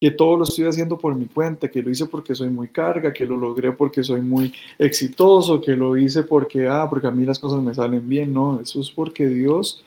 que 0.00 0.10
todo 0.10 0.36
lo 0.36 0.44
estoy 0.44 0.66
haciendo 0.66 0.98
por 0.98 1.14
mi 1.14 1.26
cuenta, 1.26 1.70
que 1.70 1.82
lo 1.82 1.90
hice 1.90 2.06
porque 2.06 2.34
soy 2.34 2.50
muy 2.50 2.68
carga, 2.68 3.12
que 3.12 3.24
lo 3.24 3.36
logré 3.36 3.72
porque 3.72 4.02
soy 4.02 4.20
muy 4.20 4.52
exitoso, 4.78 5.60
que 5.60 5.76
lo 5.76 5.96
hice 5.96 6.24
porque, 6.24 6.66
ah, 6.68 6.86
porque 6.90 7.06
a 7.06 7.10
mí 7.10 7.24
las 7.24 7.38
cosas 7.38 7.62
me 7.62 7.74
salen 7.74 8.06
bien, 8.06 8.34
no, 8.34 8.60
eso 8.60 8.80
es 8.80 8.90
porque 8.90 9.26
Dios 9.26 9.82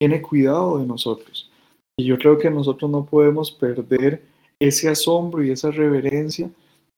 tiene 0.00 0.20
cuidado 0.20 0.78
de 0.78 0.86
nosotros. 0.86 1.50
Y 1.96 2.06
yo 2.06 2.18
creo 2.18 2.38
que 2.38 2.50
nosotros 2.50 2.90
no 2.90 3.04
podemos 3.04 3.52
perder 3.52 4.22
ese 4.58 4.88
asombro 4.88 5.44
y 5.44 5.50
esa 5.50 5.70
reverencia 5.70 6.50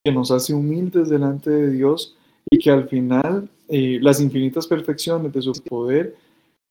que 0.03 0.13
nos 0.13 0.31
hace 0.31 0.55
humildes 0.55 1.09
delante 1.09 1.51
de 1.51 1.71
Dios 1.71 2.17
y 2.51 2.59
que 2.59 2.71
al 2.71 2.89
final 2.89 3.49
eh, 3.69 3.99
las 4.01 4.21
infinitas 4.21 4.67
perfecciones 4.67 5.33
de 5.33 5.43
su 5.43 5.53
poder 5.53 6.17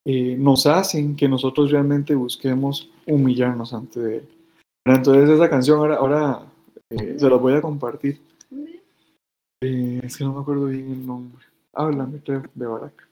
eh, 0.06 0.36
nos 0.38 0.66
hacen 0.66 1.16
que 1.16 1.30
nosotros 1.30 1.72
realmente 1.72 2.14
busquemos 2.14 2.90
humillarnos 3.08 3.74
ante 3.74 4.18
Él. 4.18 4.30
Entonces 4.86 5.30
esa 5.30 5.50
canción 5.50 5.80
ahora, 5.80 5.96
ahora 5.96 6.46
eh, 6.90 7.16
se 7.18 7.30
la 7.30 7.38
voy 7.38 7.54
a 7.54 7.62
compartir. 7.62 8.20
Eh, 9.62 10.02
es 10.04 10.18
que 10.18 10.26
no 10.26 10.34
me 10.34 10.42
acuerdo 10.42 10.66
bien 10.66 10.92
el 10.92 11.06
nombre. 11.06 11.44
Háblame, 11.74 12.20
de 12.20 12.68
Barak. 12.68 13.08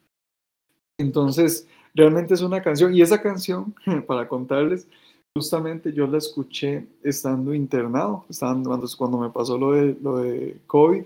Entonces, 0.98 1.66
realmente 1.94 2.34
es 2.34 2.42
una 2.42 2.62
canción, 2.62 2.94
y 2.94 3.00
esa 3.00 3.22
canción, 3.22 3.74
para 4.06 4.28
contarles, 4.28 4.86
justamente 5.34 5.92
yo 5.92 6.06
la 6.06 6.18
escuché 6.18 6.86
estando 7.02 7.54
internado, 7.54 8.26
estando, 8.28 8.78
cuando 8.98 9.18
me 9.18 9.30
pasó 9.30 9.56
lo 9.56 9.72
de, 9.72 9.96
lo 10.00 10.18
de 10.18 10.58
COVID. 10.66 11.04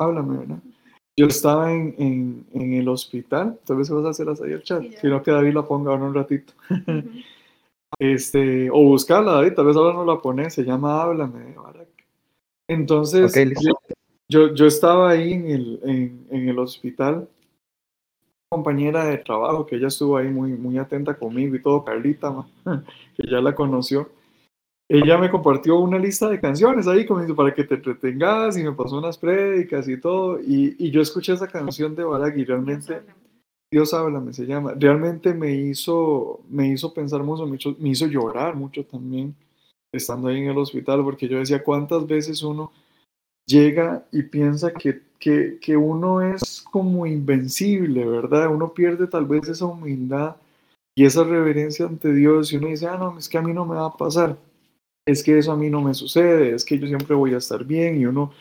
Háblame. 0.00 0.38
¿verdad? 0.38 0.58
Yo 1.16 1.26
estaba 1.26 1.72
en, 1.72 1.94
en, 1.98 2.46
en 2.52 2.72
el 2.74 2.88
hospital, 2.88 3.58
tal 3.64 3.76
vez 3.76 3.90
vas 3.90 4.06
a 4.06 4.10
hacer 4.10 4.28
ahí 4.28 4.52
el 4.52 4.62
chat, 4.62 4.82
si 5.00 5.06
no 5.06 5.22
que 5.22 5.30
David 5.30 5.54
la 5.54 5.66
ponga 5.66 5.92
ahora 5.92 6.04
un 6.04 6.14
ratito. 6.14 6.52
Este, 7.98 8.70
o 8.70 8.84
buscarla, 8.84 9.32
David, 9.32 9.54
tal 9.54 9.66
vez 9.66 9.76
ahora 9.76 9.92
no 9.92 10.04
la 10.04 10.20
pone, 10.20 10.48
se 10.48 10.62
llama 10.62 11.02
Háblame 11.02 11.56
Entonces, 12.68 13.34
yo, 14.28 14.54
yo, 14.54 14.66
estaba 14.66 15.10
ahí 15.10 15.32
en 15.32 15.50
el, 15.50 15.80
en, 15.82 16.26
en 16.30 16.48
el 16.48 16.58
hospital, 16.60 17.28
compañera 18.48 19.06
de 19.06 19.18
trabajo 19.18 19.66
que 19.66 19.74
ella 19.74 19.88
estuvo 19.88 20.16
ahí 20.16 20.28
muy, 20.28 20.52
muy 20.52 20.78
atenta 20.78 21.18
conmigo 21.18 21.56
y 21.56 21.62
todo, 21.62 21.84
Carlita, 21.84 22.46
que 23.16 23.28
ya 23.28 23.40
la 23.40 23.56
conoció. 23.56 24.08
Ella 24.92 25.18
me 25.18 25.30
compartió 25.30 25.78
una 25.78 26.00
lista 26.00 26.28
de 26.28 26.40
canciones 26.40 26.88
ahí 26.88 27.06
como 27.06 27.24
para 27.36 27.54
que 27.54 27.62
te 27.62 27.76
entretengas 27.76 28.58
y 28.58 28.64
me 28.64 28.72
pasó 28.72 28.98
unas 28.98 29.16
prédicas 29.16 29.88
y 29.88 29.96
todo. 30.00 30.40
Y, 30.40 30.74
y 30.80 30.90
yo 30.90 31.00
escuché 31.00 31.32
esa 31.32 31.46
canción 31.46 31.94
de 31.94 32.02
Barak 32.02 32.36
y 32.36 32.44
realmente 32.44 33.00
Dios 33.72 33.94
háblame, 33.94 34.32
se 34.32 34.46
llama. 34.46 34.74
Realmente 34.76 35.32
me 35.32 35.52
hizo, 35.52 36.40
me 36.48 36.66
hizo 36.66 36.92
pensar 36.92 37.22
mucho, 37.22 37.46
me 37.78 37.88
hizo, 37.90 38.06
llorar 38.08 38.56
mucho 38.56 38.84
también 38.84 39.36
estando 39.92 40.26
ahí 40.26 40.38
en 40.38 40.50
el 40.50 40.58
hospital, 40.58 41.04
porque 41.04 41.28
yo 41.28 41.38
decía 41.38 41.62
cuántas 41.62 42.04
veces 42.04 42.42
uno 42.42 42.72
llega 43.46 44.04
y 44.10 44.24
piensa 44.24 44.72
que, 44.72 45.02
que, 45.20 45.58
que 45.60 45.76
uno 45.76 46.20
es 46.20 46.62
como 46.62 47.06
invencible, 47.06 48.04
¿verdad? 48.04 48.52
Uno 48.52 48.74
pierde 48.74 49.06
tal 49.06 49.26
vez 49.26 49.48
esa 49.48 49.66
humildad 49.66 50.34
y 50.96 51.04
esa 51.04 51.22
reverencia 51.22 51.86
ante 51.86 52.12
Dios 52.12 52.52
y 52.52 52.56
uno 52.56 52.66
dice, 52.66 52.88
ah, 52.88 52.98
no, 52.98 53.16
es 53.16 53.28
que 53.28 53.38
a 53.38 53.42
mí 53.42 53.52
no 53.52 53.64
me 53.64 53.76
va 53.76 53.86
a 53.86 53.96
pasar, 53.96 54.36
es 55.06 55.22
que 55.22 55.38
eso 55.38 55.52
a 55.52 55.56
mí 55.56 55.70
no 55.70 55.80
me 55.80 55.94
sucede, 55.94 56.54
es 56.54 56.64
que 56.64 56.78
yo 56.78 56.86
siempre 56.86 57.16
voy 57.16 57.34
a 57.34 57.38
estar 57.38 57.64
bien 57.64 58.00
y 58.00 58.06
uno, 58.06 58.32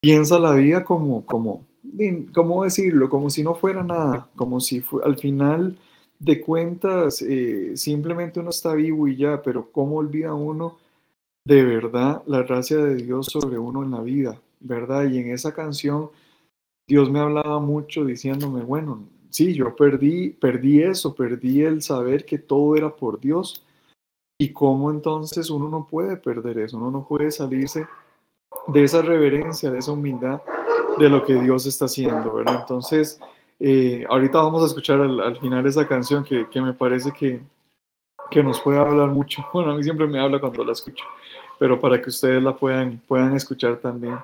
piensa 0.00 0.38
la 0.38 0.54
vida 0.54 0.84
como, 0.84 1.24
como, 1.26 1.66
¿cómo 2.34 2.64
decirlo? 2.64 3.08
Como 3.08 3.30
si 3.30 3.42
no 3.42 3.54
fuera 3.54 3.82
nada, 3.82 4.28
como 4.36 4.60
si 4.60 4.82
al 5.04 5.16
final 5.18 5.78
de 6.18 6.40
cuentas 6.40 7.22
eh, 7.22 7.76
simplemente 7.76 8.40
uno 8.40 8.50
está 8.50 8.74
vivo 8.74 9.06
y 9.08 9.16
ya, 9.16 9.42
pero 9.42 9.70
¿cómo 9.70 9.96
olvida 9.96 10.34
uno 10.34 10.78
de 11.44 11.62
verdad 11.64 12.22
la 12.26 12.42
gracia 12.42 12.78
de 12.78 12.96
Dios 12.96 13.26
sobre 13.26 13.58
uno 13.58 13.82
en 13.82 13.90
la 13.90 14.00
vida, 14.00 14.40
verdad? 14.60 15.08
Y 15.10 15.18
en 15.18 15.30
esa 15.30 15.54
canción 15.54 16.10
Dios 16.88 17.10
me 17.10 17.18
hablaba 17.18 17.58
mucho 17.60 18.04
diciéndome, 18.04 18.62
bueno, 18.62 19.08
sí, 19.30 19.54
yo 19.54 19.74
perdí, 19.74 20.30
perdí 20.30 20.82
eso, 20.82 21.14
perdí 21.14 21.62
el 21.62 21.82
saber 21.82 22.24
que 22.24 22.38
todo 22.38 22.76
era 22.76 22.94
por 22.94 23.20
Dios. 23.20 23.65
Y 24.38 24.52
cómo 24.52 24.90
entonces 24.90 25.48
uno 25.48 25.68
no 25.68 25.86
puede 25.86 26.16
perder 26.16 26.58
eso, 26.58 26.76
uno 26.76 26.90
no 26.90 27.06
puede 27.06 27.30
salirse 27.30 27.86
de 28.66 28.84
esa 28.84 29.00
reverencia, 29.00 29.70
de 29.70 29.78
esa 29.78 29.92
humildad 29.92 30.42
de 30.98 31.08
lo 31.08 31.24
que 31.24 31.34
Dios 31.34 31.66
está 31.66 31.86
haciendo, 31.86 32.34
¿verdad? 32.34 32.60
Entonces, 32.60 33.18
eh, 33.60 34.04
ahorita 34.08 34.38
vamos 34.38 34.62
a 34.62 34.66
escuchar 34.66 35.00
al, 35.00 35.38
final 35.38 35.66
esa 35.66 35.86
canción 35.86 36.24
que, 36.24 36.46
que 36.50 36.60
me 36.60 36.74
parece 36.74 37.12
que, 37.12 37.40
que, 38.30 38.42
nos 38.42 38.60
puede 38.60 38.78
hablar 38.78 39.08
mucho. 39.08 39.44
Bueno, 39.52 39.72
a 39.72 39.76
mí 39.76 39.82
siempre 39.82 40.06
me 40.06 40.20
habla 40.20 40.38
cuando 40.40 40.64
la 40.64 40.72
escucho, 40.72 41.04
pero 41.58 41.80
para 41.80 42.00
que 42.00 42.10
ustedes 42.10 42.42
la 42.42 42.54
puedan, 42.54 43.00
puedan 43.06 43.34
escuchar 43.34 43.76
también. 43.76 44.18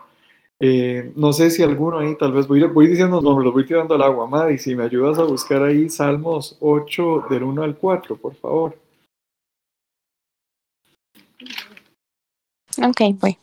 Eh, 0.61 1.13
no 1.17 1.33
sé 1.33 1.51
si 1.51 1.63
alguno 1.63 1.99
ahí, 1.99 2.17
tal 2.17 2.33
vez 2.33 2.47
voy, 2.47 2.63
voy 2.65 2.87
diciendo 2.87 3.21
nombres, 3.21 3.53
voy 3.53 3.67
tirando 3.67 3.95
al 3.95 4.03
agua, 4.03 4.27
Madi, 4.27 4.59
si 4.59 4.77
me 4.77 4.85
ayudas 4.85 5.19
a 5.19 5.25
buscar 5.25 5.63
ahí 5.63 5.89
Salmos 5.89 6.57
8 6.61 7.25
del 7.31 7.43
1 7.43 7.63
al 7.63 7.77
4, 7.77 8.17
por 8.17 8.35
favor. 8.37 8.82
Ok, 12.79 13.01
voy. 13.21 13.39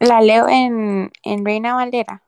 La 0.00 0.20
leo 0.20 0.48
en, 0.48 1.10
en 1.22 1.44
Reina 1.44 1.74
Valera. 1.74 2.22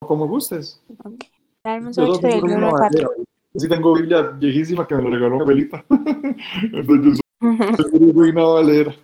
Como 0.00 0.26
gustes. 0.26 0.82
Okay. 0.98 1.30
Salmos 1.62 1.98
8 1.98 2.20
del 2.20 2.44
1 2.44 2.66
al 2.66 2.72
4. 2.72 3.10
Sí 3.56 3.68
tengo 3.68 3.94
Biblia 3.94 4.22
viejísima 4.22 4.86
que 4.86 4.94
me 4.96 5.10
regaló 5.10 5.44
Belita. 5.44 5.84
Entonces, 6.62 7.20
Reina 8.14 8.44
Valera. 8.44 8.94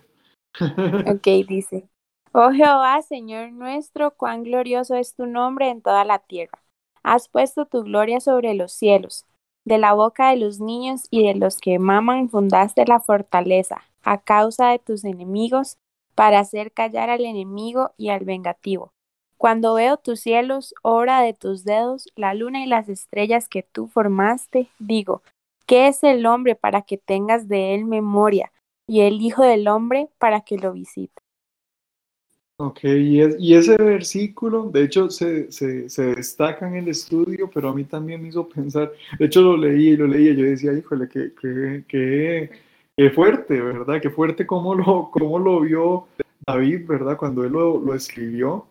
ok, 1.07 1.27
dice. 1.47 1.89
Oh 2.33 2.51
Jehová, 2.51 3.01
Señor 3.01 3.51
nuestro, 3.51 4.11
cuán 4.11 4.43
glorioso 4.43 4.95
es 4.95 5.15
tu 5.15 5.25
nombre 5.25 5.69
en 5.69 5.81
toda 5.81 6.03
la 6.03 6.19
tierra. 6.19 6.63
Has 7.03 7.29
puesto 7.29 7.65
tu 7.65 7.83
gloria 7.83 8.19
sobre 8.19 8.53
los 8.53 8.71
cielos. 8.71 9.25
De 9.65 9.77
la 9.77 9.93
boca 9.93 10.29
de 10.29 10.37
los 10.37 10.59
niños 10.59 11.07
y 11.09 11.25
de 11.25 11.35
los 11.35 11.57
que 11.57 11.79
maman 11.79 12.29
fundaste 12.29 12.85
la 12.85 12.99
fortaleza, 12.99 13.83
a 14.03 14.21
causa 14.21 14.69
de 14.69 14.79
tus 14.79 15.05
enemigos, 15.05 15.77
para 16.15 16.39
hacer 16.39 16.71
callar 16.71 17.09
al 17.09 17.25
enemigo 17.25 17.91
y 17.97 18.09
al 18.09 18.25
vengativo. 18.25 18.91
Cuando 19.37 19.73
veo 19.73 19.97
tus 19.97 20.19
cielos, 20.19 20.75
obra 20.83 21.21
de 21.21 21.33
tus 21.33 21.63
dedos, 21.63 22.07
la 22.15 22.33
luna 22.33 22.63
y 22.63 22.67
las 22.67 22.87
estrellas 22.87 23.49
que 23.49 23.63
tú 23.63 23.87
formaste, 23.87 24.69
digo, 24.79 25.21
¿Qué 25.65 25.87
es 25.87 26.03
el 26.03 26.25
hombre 26.25 26.55
para 26.55 26.81
que 26.81 26.97
tengas 26.97 27.47
de 27.47 27.73
él 27.73 27.85
memoria? 27.85 28.51
Y 28.85 29.01
el 29.01 29.21
Hijo 29.21 29.43
del 29.43 29.67
Hombre 29.69 30.09
para 30.19 30.41
que 30.41 30.57
lo 30.57 30.73
visite. 30.73 31.22
Ok, 32.57 32.83
y, 32.83 33.19
y 33.39 33.55
ese 33.55 33.75
versículo, 33.77 34.69
de 34.69 34.83
hecho, 34.83 35.09
se, 35.09 35.51
se, 35.51 35.89
se, 35.89 36.15
destaca 36.15 36.67
en 36.67 36.75
el 36.75 36.87
estudio, 36.87 37.49
pero 37.51 37.69
a 37.69 37.73
mí 37.73 37.83
también 37.83 38.21
me 38.21 38.27
hizo 38.27 38.47
pensar, 38.47 38.91
de 39.17 39.25
hecho 39.25 39.41
lo 39.41 39.57
leí 39.57 39.89
y 39.89 39.97
lo 39.97 40.05
leí 40.05 40.29
y 40.29 40.35
yo 40.35 40.45
decía, 40.45 40.71
híjole, 40.71 41.09
qué, 41.09 41.33
qué, 41.41 41.83
qué, 41.87 42.51
qué 42.95 43.09
fuerte, 43.09 43.59
¿verdad? 43.59 43.99
Qué 43.99 44.11
fuerte 44.11 44.45
cómo 44.45 44.75
lo, 44.75 45.09
cómo 45.11 45.39
lo 45.39 45.61
vio 45.61 46.07
David, 46.45 46.85
¿verdad? 46.85 47.17
Cuando 47.17 47.43
él 47.43 47.53
lo, 47.53 47.79
lo 47.79 47.95
escribió. 47.95 48.67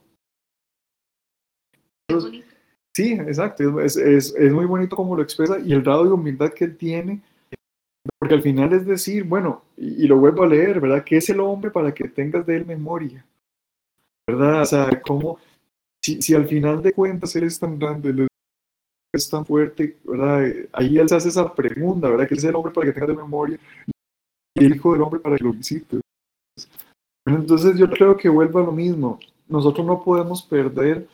sí, 2.95 3.15
exacto, 3.15 3.81
es, 3.81 3.97
es, 3.97 4.33
es, 4.37 4.53
muy 4.53 4.67
bonito 4.67 4.95
cómo 4.95 5.17
lo 5.17 5.23
expresa 5.25 5.59
y 5.59 5.73
el 5.73 5.83
grado 5.83 6.05
de 6.05 6.13
humildad 6.13 6.53
que 6.53 6.67
él 6.67 6.77
tiene, 6.77 7.21
porque 8.21 8.35
al 8.35 8.43
final 8.43 8.73
es 8.75 8.87
decir, 8.87 9.25
bueno, 9.25 9.65
y, 9.77 10.05
y 10.05 10.07
lo 10.07 10.19
vuelvo 10.19 10.45
a 10.45 10.49
leer, 10.49 10.81
¿verdad? 10.81 11.03
¿Qué 11.05 11.17
es 11.17 11.29
el 11.31 11.41
hombre 11.41 11.73
para 11.73 11.93
que 11.93 12.07
tengas 12.07 12.47
de 12.47 12.59
él 12.59 12.65
memoria? 12.65 13.25
¿Verdad? 14.27 14.63
O 14.63 14.67
sea, 14.67 15.03
como 15.03 15.39
si, 16.05 16.21
si 16.21 16.35
al 16.35 16.47
final 16.47 16.83
de 16.83 16.93
cuentas 16.93 17.35
él 17.37 17.45
es 17.45 17.59
tan 17.59 17.79
grande, 17.79 18.27
es 19.15 19.29
tan 19.29 19.45
fuerte, 19.45 19.99
¿verdad? 20.05 20.45
Ahí 20.73 20.99
él 20.99 21.09
se 21.09 21.15
hace 21.15 21.29
esa 21.29 21.55
pregunta, 21.55 22.09
¿verdad? 22.09 22.29
Que 22.29 22.35
es 22.35 22.45
el 22.45 22.55
hombre 22.55 22.73
para 22.73 22.87
que 22.87 22.93
tenga 22.93 23.07
de 23.09 23.17
memoria 23.17 23.59
y 24.57 24.65
el 24.65 24.75
hijo 24.75 24.93
del 24.93 25.03
hombre 25.03 25.21
para 25.21 25.37
que 25.37 25.45
lo 25.45 25.53
visite. 25.53 26.01
entonces 27.27 27.77
yo 27.79 27.89
creo 27.91 28.17
que 28.17 28.29
vuelvo 28.29 28.59
a 28.59 28.65
lo 28.65 28.73
mismo. 28.73 29.19
Nosotros 29.49 29.87
no 29.87 30.03
podemos 30.03 30.43
perder 30.43 31.07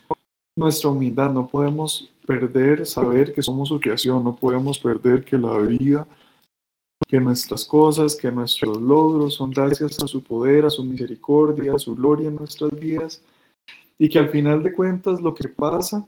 nuestra 0.56 0.90
humildad, 0.90 1.32
no 1.32 1.46
podemos 1.46 2.12
perder 2.26 2.86
saber 2.86 3.32
que 3.32 3.42
somos 3.42 3.68
su 3.68 3.80
creación, 3.80 4.22
no 4.22 4.36
podemos 4.36 4.78
perder 4.78 5.24
que 5.24 5.38
la 5.38 5.58
vida, 5.58 6.06
que 7.08 7.18
nuestras 7.18 7.64
cosas, 7.64 8.14
que 8.14 8.30
nuestros 8.30 8.80
logros 8.80 9.34
son 9.34 9.50
gracias 9.50 9.98
a 10.02 10.06
su 10.06 10.22
poder, 10.22 10.66
a 10.66 10.70
su 10.70 10.84
misericordia, 10.84 11.72
a 11.74 11.78
su 11.78 11.94
gloria 11.94 12.28
en 12.28 12.36
nuestras 12.36 12.70
vidas, 12.78 13.22
y 13.98 14.10
que 14.10 14.18
al 14.18 14.28
final 14.28 14.62
de 14.62 14.74
cuentas 14.74 15.20
lo 15.22 15.34
que 15.34 15.48
pasa 15.48 16.06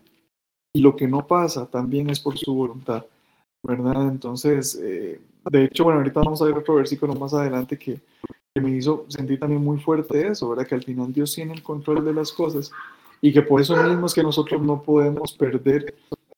y 0.74 0.82
lo 0.82 0.94
que 0.94 1.08
no 1.08 1.26
pasa 1.26 1.66
también 1.66 2.10
es 2.10 2.20
por 2.20 2.36
su 2.36 2.54
voluntad, 2.54 3.06
¿verdad? 3.66 4.08
Entonces, 4.08 4.78
eh, 4.80 5.18
de 5.50 5.64
hecho, 5.64 5.84
bueno, 5.84 6.00
ahorita 6.00 6.20
vamos 6.20 6.42
a 6.42 6.44
ver 6.44 6.58
otro 6.58 6.74
versículo 6.74 7.14
más 7.14 7.32
adelante 7.32 7.78
que, 7.78 7.98
que 8.54 8.60
me 8.60 8.70
hizo 8.70 9.06
sentir 9.08 9.40
también 9.40 9.64
muy 9.64 9.78
fuerte 9.78 10.28
eso, 10.28 10.50
¿verdad? 10.50 10.66
Que 10.66 10.74
al 10.74 10.84
final 10.84 11.14
Dios 11.14 11.34
tiene 11.34 11.54
el 11.54 11.62
control 11.62 12.04
de 12.04 12.12
las 12.12 12.30
cosas 12.30 12.70
y 13.22 13.32
que 13.32 13.40
por 13.40 13.62
eso 13.62 13.74
mismo 13.74 14.04
es 14.04 14.12
que 14.12 14.22
nosotros 14.22 14.60
no 14.60 14.82
podemos 14.82 15.32
perder 15.32 15.94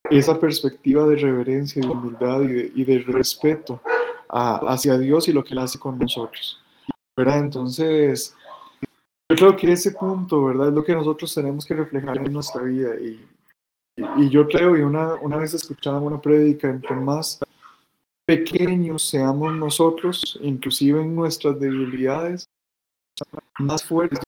esa 0.08 0.38
perspectiva 0.38 1.04
de 1.06 1.16
reverencia, 1.16 1.82
de 1.82 1.88
humildad 1.88 2.42
y 2.42 2.46
de, 2.46 2.72
y 2.76 2.84
de 2.84 2.98
respeto 3.00 3.80
a, 4.32 4.56
hacia 4.72 4.98
Dios 4.98 5.28
y 5.28 5.32
lo 5.32 5.44
que 5.44 5.52
Él 5.52 5.58
hace 5.58 5.78
con 5.78 5.98
nosotros. 5.98 6.60
¿verdad? 7.16 7.40
Entonces, 7.40 8.34
yo 9.28 9.36
creo 9.36 9.56
que 9.56 9.72
ese 9.72 9.92
punto, 9.92 10.44
¿verdad? 10.44 10.68
Es 10.68 10.74
lo 10.74 10.84
que 10.84 10.94
nosotros 10.94 11.32
tenemos 11.34 11.64
que 11.64 11.74
reflejar 11.74 12.18
en 12.18 12.32
nuestra 12.32 12.62
vida. 12.62 12.94
Y, 13.00 13.24
y, 13.96 14.24
y 14.24 14.30
yo 14.30 14.48
creo, 14.48 14.76
y 14.76 14.80
una, 14.80 15.14
una 15.16 15.36
vez 15.36 15.54
escuchaba 15.54 16.00
una 16.00 16.20
prédica, 16.20 16.68
entre 16.68 16.96
más 16.96 17.38
pequeños 18.26 19.08
seamos 19.08 19.54
nosotros, 19.54 20.38
inclusive 20.42 21.02
en 21.02 21.14
nuestras 21.14 21.58
debilidades, 21.60 22.46
más 23.58 23.84
fuertes 23.84 24.20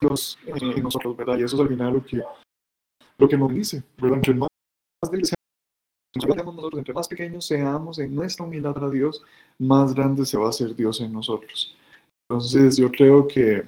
Dios 0.00 0.38
en 0.46 0.82
nosotros, 0.82 1.16
¿verdad? 1.16 1.38
Y 1.38 1.44
eso 1.44 1.56
es 1.56 1.62
al 1.62 1.68
final 1.68 1.94
lo 1.94 2.04
que, 2.04 2.22
lo 3.18 3.28
que 3.28 3.36
nos 3.36 3.52
dice, 3.52 3.82
¿verdad? 3.96 4.18
Entre 4.18 4.34
más 4.34 4.48
débiles 5.02 5.32
nosotros, 6.14 6.78
entre 6.78 6.94
más 6.94 7.08
pequeños 7.08 7.46
seamos 7.46 7.98
en 7.98 8.14
nuestra 8.14 8.44
humildad 8.44 8.82
a 8.82 8.90
Dios, 8.90 9.22
más 9.58 9.94
grande 9.94 10.24
se 10.24 10.38
va 10.38 10.46
a 10.46 10.50
hacer 10.50 10.74
Dios 10.74 11.00
en 11.00 11.12
nosotros. 11.12 11.76
Entonces 12.28 12.76
yo 12.76 12.90
creo 12.90 13.26
que 13.26 13.64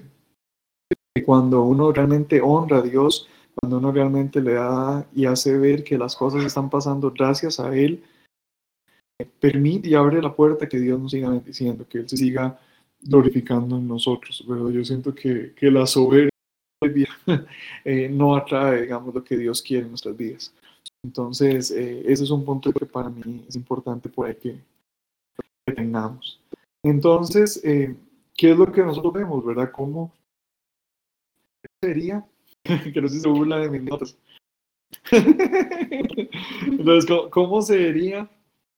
cuando 1.25 1.63
uno 1.63 1.93
realmente 1.93 2.41
honra 2.41 2.79
a 2.79 2.83
Dios, 2.83 3.29
cuando 3.55 3.79
uno 3.79 3.93
realmente 3.93 4.41
le 4.41 4.55
da 4.55 5.07
y 5.15 5.27
hace 5.27 5.57
ver 5.59 5.85
que 5.85 5.99
las 5.99 6.17
cosas 6.17 6.45
están 6.45 6.71
pasando 6.71 7.11
gracias 7.11 7.61
a 7.61 7.75
Él, 7.75 8.03
permite 9.39 9.89
y 9.89 9.95
abre 9.95 10.23
la 10.23 10.35
puerta 10.35 10.69
que 10.69 10.79
Dios 10.79 10.99
nos 10.99 11.11
siga 11.11 11.31
bendiciendo, 11.31 11.87
que 11.89 11.99
Él 11.99 12.09
se 12.09 12.17
siga 12.17 12.59
glorificando 13.01 13.77
en 13.77 13.89
nosotros. 13.89 14.45
Pero 14.47 14.71
yo 14.71 14.85
siento 14.85 15.15
que, 15.15 15.53
que 15.55 15.71
la 15.71 15.87
soberbia 15.87 16.31
eh, 17.85 18.09
no 18.09 18.37
atrae, 18.37 18.83
digamos, 18.83 19.15
lo 19.15 19.23
que 19.23 19.37
Dios 19.37 19.63
quiere 19.63 19.85
en 19.85 19.91
nuestras 19.91 20.17
vidas. 20.17 20.55
Entonces, 21.03 21.71
eh, 21.71 22.03
ese 22.07 22.25
es 22.25 22.31
un 22.31 22.45
punto 22.45 22.73
que 22.73 22.87
para 22.87 23.09
mí 23.09 23.45
es 23.49 23.57
importante 23.57 24.09
por 24.09 24.27
ahí 24.27 24.35
que, 24.35 24.61
que 25.67 25.73
tengamos. 25.73 26.41
Entonces, 26.83 27.61
eh, 27.65 27.97
¿qué 28.37 28.53
es 28.53 28.57
lo 28.57 28.71
que 28.71 28.83
nosotros 28.83 29.13
vemos, 29.13 29.45
verdad? 29.45 29.71
¿Cómo 29.73 30.13
sería? 31.83 32.27
que 32.93 33.01
no 33.01 33.09
se 33.09 33.29
burla 33.29 33.59
de 33.59 33.71
mis 33.71 33.83
notas. 33.83 34.17
Entonces, 35.11 37.07
¿cómo, 37.07 37.31
¿cómo 37.31 37.63
sería 37.63 38.29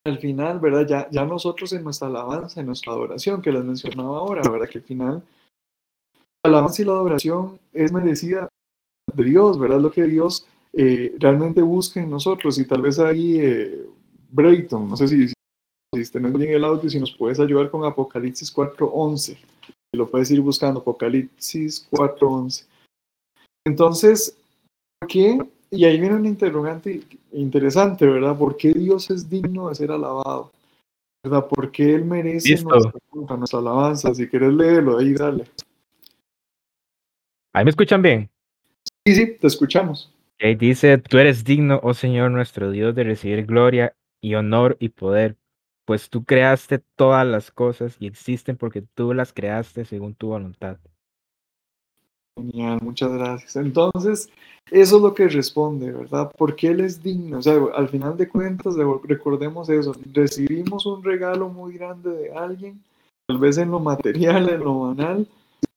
al 0.04 0.18
final, 0.18 0.60
verdad? 0.60 0.86
Ya, 0.86 1.10
ya 1.10 1.24
nosotros 1.24 1.72
en 1.72 1.84
nuestra 1.84 2.08
alabanza, 2.08 2.60
en 2.60 2.66
nuestra 2.66 2.92
adoración, 2.92 3.42
que 3.42 3.52
les 3.52 3.64
mencionaba 3.64 4.18
ahora, 4.18 4.48
verdad? 4.48 4.68
Que 4.68 4.78
al 4.78 4.84
final, 4.84 5.22
la 6.44 6.50
alabanza 6.50 6.82
y 6.82 6.84
la 6.84 6.92
adoración 6.92 7.58
es 7.72 7.92
merecida 7.92 8.48
de 9.12 9.24
Dios, 9.24 9.58
¿verdad? 9.58 9.80
Lo 9.80 9.90
que 9.90 10.04
Dios 10.04 10.46
eh, 10.74 11.14
realmente 11.18 11.60
busca 11.60 12.00
en 12.00 12.10
nosotros 12.10 12.58
y 12.58 12.64
tal 12.64 12.82
vez 12.82 12.98
ahí, 12.98 13.38
eh, 13.38 13.86
Brayton, 14.30 14.88
no 14.88 14.96
sé 14.96 15.06
si, 15.08 15.28
si, 15.28 16.12
tenés 16.12 16.32
bien 16.32 16.52
el 16.52 16.64
audio, 16.64 16.88
si 16.88 16.98
nos 16.98 17.12
puedes 17.12 17.38
ayudar 17.40 17.70
con 17.70 17.84
Apocalipsis 17.84 18.54
4.11, 18.54 19.36
si 19.36 19.96
lo 19.96 20.10
puedes 20.10 20.30
ir 20.30 20.40
buscando, 20.40 20.80
Apocalipsis 20.80 21.86
4.11. 21.90 22.66
Entonces, 23.66 24.36
¿por 24.98 25.08
qué? 25.08 25.38
Y 25.70 25.84
ahí 25.84 26.00
viene 26.00 26.16
un 26.16 26.26
interrogante 26.26 27.02
interesante, 27.32 28.06
¿verdad? 28.06 28.36
¿Por 28.36 28.56
qué 28.56 28.72
Dios 28.72 29.10
es 29.10 29.28
digno 29.28 29.68
de 29.68 29.74
ser 29.74 29.90
alabado? 29.90 30.52
¿Verdad? 31.22 31.46
¿Por 31.48 31.70
qué 31.70 31.94
Él 31.94 32.04
merece 32.04 32.62
nuestra, 32.62 32.92
nuestra 33.36 33.58
alabanza? 33.58 34.14
Si 34.14 34.26
quieres 34.26 34.52
leerlo, 34.52 34.98
ahí 34.98 35.12
dale. 35.12 35.44
¿Ahí 37.54 37.64
me 37.64 37.70
escuchan 37.70 38.00
bien? 38.00 38.30
Sí, 39.06 39.14
sí, 39.14 39.36
te 39.38 39.46
escuchamos. 39.46 40.10
Dice, 40.58 40.98
tú 40.98 41.18
eres 41.18 41.44
digno, 41.44 41.78
oh 41.84 41.94
Señor 41.94 42.32
nuestro 42.32 42.72
Dios, 42.72 42.96
de 42.96 43.04
recibir 43.04 43.46
gloria 43.46 43.94
y 44.20 44.34
honor 44.34 44.76
y 44.80 44.88
poder, 44.88 45.36
pues 45.84 46.10
tú 46.10 46.24
creaste 46.24 46.80
todas 46.96 47.24
las 47.24 47.52
cosas 47.52 47.96
y 48.00 48.08
existen 48.08 48.56
porque 48.56 48.82
tú 48.82 49.14
las 49.14 49.32
creaste 49.32 49.84
según 49.84 50.16
tu 50.16 50.28
voluntad. 50.28 50.78
Genial, 52.36 52.80
muchas 52.82 53.12
gracias. 53.12 53.54
Entonces, 53.54 54.28
eso 54.70 54.96
es 54.96 55.02
lo 55.02 55.14
que 55.14 55.28
responde, 55.28 55.92
¿verdad? 55.92 56.32
Porque 56.36 56.68
Él 56.68 56.80
es 56.80 57.00
digno. 57.00 57.38
O 57.38 57.42
sea, 57.42 57.54
al 57.76 57.88
final 57.88 58.16
de 58.16 58.28
cuentas, 58.28 58.74
recordemos 59.04 59.68
eso, 59.68 59.94
recibimos 60.12 60.86
un 60.86 61.04
regalo 61.04 61.50
muy 61.50 61.74
grande 61.74 62.10
de 62.10 62.32
alguien, 62.32 62.82
tal 63.28 63.38
vez 63.38 63.58
en 63.58 63.70
lo 63.70 63.78
material, 63.78 64.48
en 64.48 64.60
lo 64.60 64.80
banal, 64.80 65.28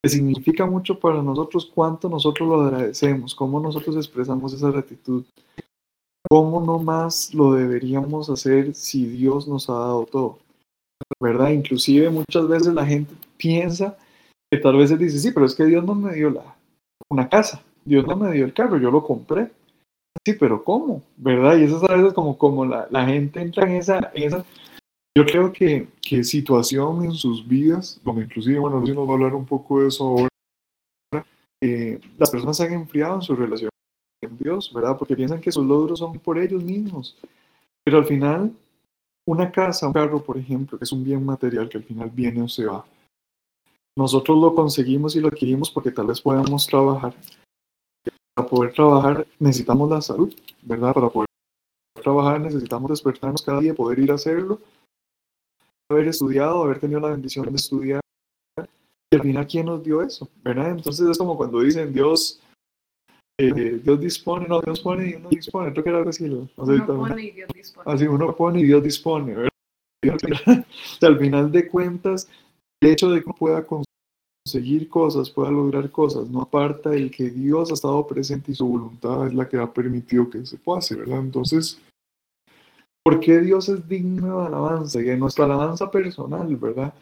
que 0.06 0.10
significa 0.10 0.68
mucho 0.68 1.00
para 1.00 1.24
nosotros 1.24 1.72
cuánto 1.74 2.08
nosotros 2.08 2.48
lo 2.48 2.62
agradecemos, 2.62 3.34
cómo 3.34 3.60
nosotros 3.60 3.96
expresamos 3.96 4.54
esa 4.54 4.70
gratitud, 4.70 5.26
cómo 6.30 6.62
no 6.62 6.78
más 6.78 7.34
lo 7.34 7.54
deberíamos 7.54 8.30
hacer 8.30 8.76
si 8.76 9.08
Dios 9.08 9.48
nos 9.48 9.68
ha 9.68 9.74
dado 9.74 10.06
todo, 10.06 10.38
¿verdad? 11.20 11.50
Inclusive 11.50 12.12
muchas 12.12 12.48
veces 12.48 12.72
la 12.76 12.86
gente 12.86 13.16
piensa 13.36 13.98
que 14.52 14.60
tal 14.60 14.78
vez 14.78 14.96
dice, 14.96 15.18
sí, 15.18 15.32
pero 15.32 15.48
es 15.48 15.56
que 15.56 15.66
Dios 15.66 15.84
no 15.84 15.96
me 15.96 16.14
dio 16.14 16.30
la, 16.30 16.56
una 17.10 17.28
casa, 17.28 17.64
Dios 17.84 18.06
no 18.06 18.16
me 18.16 18.32
dio 18.32 18.46
el 18.46 18.54
carro, 18.54 18.78
yo 18.78 18.92
lo 18.92 19.04
compré. 19.04 19.50
Sí, 20.24 20.34
pero 20.40 20.64
¿cómo? 20.64 21.02
¿Verdad? 21.18 21.58
Y 21.58 21.64
eso 21.64 21.78
es 21.78 21.90
a 21.90 21.96
veces 21.96 22.14
como, 22.14 22.38
como 22.38 22.64
la, 22.64 22.88
la 22.92 23.08
gente 23.08 23.42
entra 23.42 23.64
en 23.64 23.72
en 23.72 23.78
esa 24.14 24.46
yo 25.18 25.26
creo 25.26 25.54
que, 25.54 25.88
que 26.02 26.24
situación 26.24 27.06
en 27.06 27.14
sus 27.14 27.48
vidas, 27.48 28.02
donde 28.04 28.24
inclusive, 28.24 28.60
bueno, 28.60 28.82
nos 28.82 29.08
va 29.08 29.12
a 29.12 29.14
hablar 29.14 29.34
un 29.34 29.46
poco 29.46 29.82
de 29.82 29.88
eso 29.88 30.04
ahora, 30.04 31.26
eh, 31.64 32.02
las 32.18 32.30
personas 32.30 32.58
se 32.58 32.64
han 32.66 32.74
enfriado 32.74 33.16
en 33.16 33.22
su 33.22 33.34
relación 33.34 33.70
con 34.22 34.38
Dios, 34.38 34.74
¿verdad? 34.74 34.98
Porque 34.98 35.16
piensan 35.16 35.40
que 35.40 35.54
sus 35.54 35.66
logros 35.66 36.00
son 36.00 36.20
por 36.20 36.38
ellos 36.38 36.62
mismos. 36.62 37.18
Pero 37.86 38.00
al 38.00 38.06
final, 38.06 38.52
una 39.26 39.50
casa, 39.52 39.88
un 39.88 39.94
carro, 39.94 40.22
por 40.22 40.38
ejemplo, 40.38 40.78
que 40.78 40.84
es 40.84 40.92
un 40.92 41.04
bien 41.04 41.26
material 41.26 41.70
que 41.70 41.78
al 41.78 41.84
final 41.86 42.10
viene 42.10 42.42
o 42.42 42.50
se 42.50 42.66
va, 42.66 42.86
nosotros 43.98 44.38
lo 44.38 44.54
conseguimos 44.54 45.16
y 45.16 45.22
lo 45.22 45.30
adquirimos 45.30 45.72
porque 45.72 45.92
tal 45.92 46.08
vez 46.08 46.20
podamos 46.20 46.68
trabajar. 46.68 47.16
Para 48.36 48.50
poder 48.50 48.74
trabajar 48.74 49.26
necesitamos 49.40 49.90
la 49.90 50.02
salud, 50.02 50.36
¿verdad? 50.62 50.94
Para 50.94 51.08
poder 51.08 51.30
trabajar 52.04 52.42
necesitamos 52.42 52.90
despertarnos 52.90 53.42
cada 53.42 53.62
día, 53.62 53.74
poder 53.74 54.00
ir 54.00 54.12
a 54.12 54.16
hacerlo 54.16 54.60
haber 55.90 56.08
estudiado, 56.08 56.64
haber 56.64 56.80
tenido 56.80 57.00
la 57.00 57.10
bendición 57.10 57.46
de 57.46 57.56
estudiar. 57.56 58.02
Y 59.12 59.16
al 59.16 59.22
final, 59.22 59.48
¿quién 59.48 59.66
nos 59.68 59.84
dio 59.84 60.02
eso? 60.02 60.30
¿Verdad? 60.44 60.72
Entonces 60.72 61.08
es 61.08 61.18
como 61.18 61.38
cuando 61.38 61.62
dicen 61.62 61.94
Dios, 61.94 62.42
eh, 63.40 63.80
Dios 63.84 64.00
dispone, 64.00 64.48
no, 64.48 64.62
Dios 64.62 64.80
pone 64.80 65.10
y 65.10 65.14
uno 65.14 65.30
dispone. 65.30 65.72
Creo 65.72 65.84
que 65.84 65.90
era 65.90 66.00
algo 66.00 66.10
así. 66.10 66.26
No 66.26 66.48
sé, 66.66 66.72
uno 66.74 66.86
pone 66.86 67.24
y 67.24 67.32
Dios 67.32 67.50
dispone. 67.54 67.94
Así, 67.94 68.08
uno 68.08 68.36
pone 68.36 68.60
y 68.62 68.64
Dios 68.64 68.84
dispone, 68.84 69.36
¿verdad? 69.36 69.50
al 71.02 71.20
final 71.20 71.52
de 71.52 71.68
cuentas, 71.68 72.30
el 72.82 72.92
hecho 72.92 73.10
de 73.10 73.24
que 73.24 73.32
pueda 73.34 73.66
conseguir 73.66 74.88
cosas, 74.90 75.30
pueda 75.30 75.50
lograr 75.50 75.90
cosas, 75.90 76.30
no 76.30 76.42
aparta 76.42 76.94
el 76.94 77.10
que 77.10 77.30
Dios 77.30 77.72
ha 77.72 77.74
estado 77.74 78.06
presente 78.06 78.52
y 78.52 78.56
su 78.56 78.68
voluntad 78.68 79.28
es 79.28 79.34
la 79.34 79.50
que 79.50 79.58
ha 79.58 79.72
permitido 79.72 80.30
que 80.30 80.46
se 80.46 80.58
pueda 80.58 80.80
hacer, 80.80 81.00
¿verdad? 81.00 81.20
Entonces, 81.20 81.82
¿por 83.06 83.20
qué 83.20 83.40
Dios 83.40 83.70
es 83.70 83.88
digno 83.88 84.42
de 84.42 84.48
alabanza? 84.48 85.00
Y 85.00 85.04
de 85.04 85.18
nuestra 85.18 85.46
alabanza 85.46 85.92
personal, 85.92 86.56
¿verdad? 86.56 86.94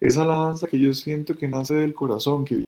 Esa 0.00 0.22
alabanza 0.22 0.66
que 0.66 0.78
yo 0.78 0.92
siento 0.92 1.36
que 1.36 1.46
nace 1.46 1.74
del 1.74 1.94
corazón, 1.94 2.44
que 2.44 2.64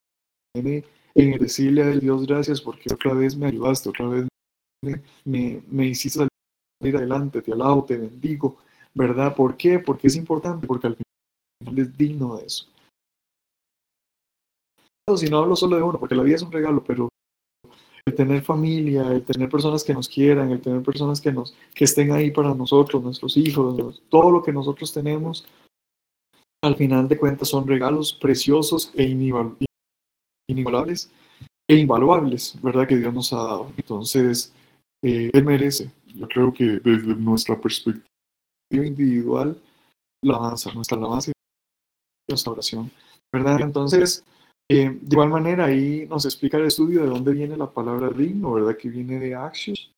viene 0.54 0.84
en 1.14 1.38
decirle 1.38 1.82
a 1.82 1.88
Dios 1.88 2.26
gracias 2.26 2.60
porque 2.60 2.92
otra 2.92 3.12
vez 3.12 3.36
me 3.36 3.46
ayudaste, 3.46 3.88
otra 3.88 4.08
vez 4.08 4.28
me, 5.24 5.62
me, 5.66 5.86
hiciste 5.86 6.28
salir 6.80 6.96
adelante, 6.96 7.42
te 7.42 7.52
alabo, 7.52 7.84
te 7.84 7.96
bendigo, 7.96 8.58
¿verdad? 8.94 9.34
¿Por 9.34 9.56
qué? 9.56 9.80
Porque 9.80 10.06
es 10.06 10.14
importante, 10.14 10.66
porque 10.66 10.86
al 10.86 10.96
final 10.96 11.78
es 11.78 11.96
digno 11.96 12.36
de 12.36 12.46
eso. 12.46 12.68
Si 15.16 15.28
no 15.28 15.38
hablo 15.38 15.56
solo 15.56 15.76
de 15.76 15.82
uno, 15.82 15.98
porque 15.98 16.14
la 16.14 16.22
vida 16.22 16.36
es 16.36 16.42
un 16.42 16.52
regalo, 16.52 16.84
pero 16.84 17.08
el 18.06 18.14
tener 18.14 18.42
familia, 18.42 19.10
el 19.10 19.24
tener 19.24 19.48
personas 19.48 19.82
que 19.82 19.92
nos 19.92 20.08
quieran, 20.08 20.50
el 20.50 20.60
tener 20.60 20.82
personas 20.82 21.20
que, 21.20 21.32
nos, 21.32 21.54
que 21.74 21.84
estén 21.84 22.12
ahí 22.12 22.30
para 22.30 22.54
nosotros, 22.54 23.02
nuestros 23.02 23.36
hijos, 23.36 24.02
todo 24.08 24.30
lo 24.30 24.42
que 24.42 24.52
nosotros 24.52 24.92
tenemos, 24.92 25.44
al 26.62 26.76
final 26.76 27.08
de 27.08 27.18
cuentas 27.18 27.48
son 27.48 27.66
regalos 27.66 28.12
preciosos 28.12 28.92
e 28.94 29.04
inigualables 29.04 31.10
e 31.68 31.76
invaluables, 31.76 32.56
¿verdad? 32.62 32.86
Que 32.86 32.96
Dios 32.96 33.12
nos 33.12 33.32
ha 33.32 33.36
dado. 33.36 33.72
Entonces, 33.76 34.52
eh, 35.02 35.30
Él 35.32 35.44
merece. 35.44 35.90
Yo 36.06 36.28
creo 36.28 36.52
que 36.52 36.64
desde 36.64 37.14
nuestra 37.16 37.60
perspectiva 37.60 38.04
individual, 38.72 39.60
la 40.22 40.36
alabanza, 40.36 40.72
nuestra 40.72 40.96
alabanza 40.96 41.30
y 41.30 42.32
nuestra 42.32 42.52
oración, 42.52 42.90
¿verdad? 43.32 43.60
Entonces, 43.60 44.24
eh, 44.68 44.98
de 45.00 45.14
igual 45.14 45.28
manera, 45.28 45.66
ahí 45.66 46.06
nos 46.08 46.24
explica 46.24 46.56
el 46.56 46.66
estudio 46.66 47.02
de 47.02 47.08
dónde 47.08 47.32
viene 47.32 47.56
la 47.56 47.70
palabra 47.70 48.10
digno, 48.10 48.52
¿verdad? 48.52 48.76
Que 48.76 48.88
viene 48.88 49.18
de 49.20 49.34
actions, 49.34 49.92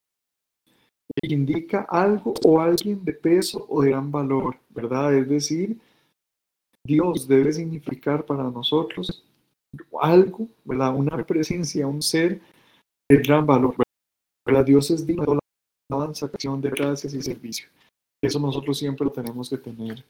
indica 1.23 1.87
algo 1.89 2.35
o 2.45 2.61
alguien 2.61 3.05
de 3.05 3.13
peso 3.13 3.65
o 3.69 3.83
de 3.83 3.91
gran 3.91 4.11
valor, 4.11 4.57
¿verdad? 4.69 5.15
Es 5.15 5.29
decir, 5.29 5.79
Dios 6.85 7.27
debe 7.27 7.53
significar 7.53 8.25
para 8.25 8.45
nosotros 8.45 9.25
algo, 10.01 10.49
¿verdad? 10.65 10.95
Una 10.95 11.25
presencia, 11.25 11.87
un 11.87 12.03
ser 12.03 12.41
de 13.11 13.17
gran 13.19 13.47
valor, 13.47 13.75
¿verdad? 14.47 14.65
Dios 14.65 14.91
es 14.91 15.07
digno 15.07 15.25
de 15.25 15.35
la 15.35 15.41
alabanza, 15.91 16.27
acción 16.27 16.61
de 16.61 16.71
gracias 16.71 17.15
y 17.15 17.23
servicio. 17.23 17.69
Eso 18.23 18.39
nosotros 18.39 18.77
siempre 18.79 19.05
lo 19.05 19.13
tenemos 19.13 19.49
que 19.49 19.59
tener 19.59 20.05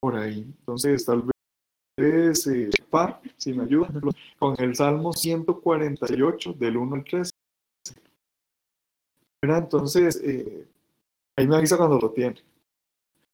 por 0.00 0.16
ahí. 0.16 0.40
Entonces, 0.60 1.04
tal 1.04 1.22
vez 1.96 2.46
es 2.46 2.46
eh, 2.46 2.70
par, 2.88 3.20
si 3.36 3.52
me 3.52 3.64
ayuda, 3.64 3.88
con 4.38 4.54
el 4.58 4.74
Salmo 4.74 5.12
148 5.12 6.52
del 6.54 6.76
1 6.76 6.94
al 6.94 7.04
3. 7.04 7.30
Entonces, 9.42 10.20
eh, 10.22 10.66
ahí 11.36 11.46
me 11.46 11.56
avisa 11.56 11.76
cuando 11.76 11.98
lo 11.98 12.10
tiene. 12.10 12.36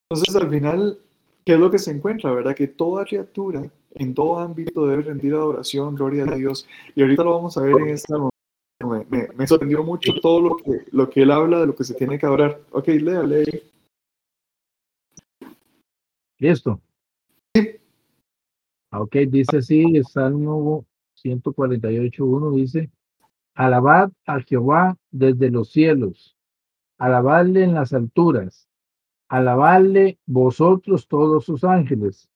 Entonces, 0.08 0.36
al 0.36 0.48
final, 0.48 0.98
¿qué 1.44 1.54
es 1.54 1.58
lo 1.58 1.70
que 1.70 1.78
se 1.78 1.90
encuentra? 1.90 2.32
¿Verdad? 2.32 2.54
Que 2.54 2.68
toda 2.68 3.04
criatura, 3.04 3.68
en 3.94 4.14
todo 4.14 4.38
ámbito, 4.38 4.86
debe 4.86 5.02
rendir 5.02 5.34
adoración, 5.34 5.94
gloria 5.94 6.24
a 6.24 6.36
Dios. 6.36 6.66
Y 6.94 7.02
ahorita 7.02 7.24
lo 7.24 7.34
vamos 7.34 7.56
a 7.56 7.62
ver 7.62 7.76
en 7.80 7.88
esta 7.88 8.16
me, 8.84 9.04
me, 9.08 9.28
me, 9.34 9.46
sorprendió 9.46 9.82
mucho 9.82 10.12
todo 10.20 10.40
lo 10.40 10.56
que, 10.56 10.84
lo 10.92 11.08
que 11.08 11.22
él 11.22 11.30
habla 11.30 11.60
de 11.60 11.66
lo 11.66 11.74
que 11.74 11.84
se 11.84 11.94
tiene 11.94 12.18
que 12.18 12.26
adorar. 12.26 12.60
Ok, 12.72 12.88
lea, 12.88 13.22
lea. 13.22 13.44
Listo. 16.38 16.80
Ah, 18.96 19.02
ok, 19.02 19.14
dice 19.28 19.58
así, 19.58 19.82
el 19.94 20.06
Salmo 20.06 20.86
148.1 21.22 22.54
dice, 22.54 22.90
alabad 23.54 24.10
a 24.24 24.40
Jehová 24.40 24.96
desde 25.10 25.50
los 25.50 25.70
cielos, 25.70 26.34
alabadle 26.96 27.64
en 27.64 27.74
las 27.74 27.92
alturas, 27.92 28.70
alabadle 29.28 30.18
vosotros 30.24 31.08
todos 31.08 31.44
sus 31.44 31.62
ángeles, 31.62 32.30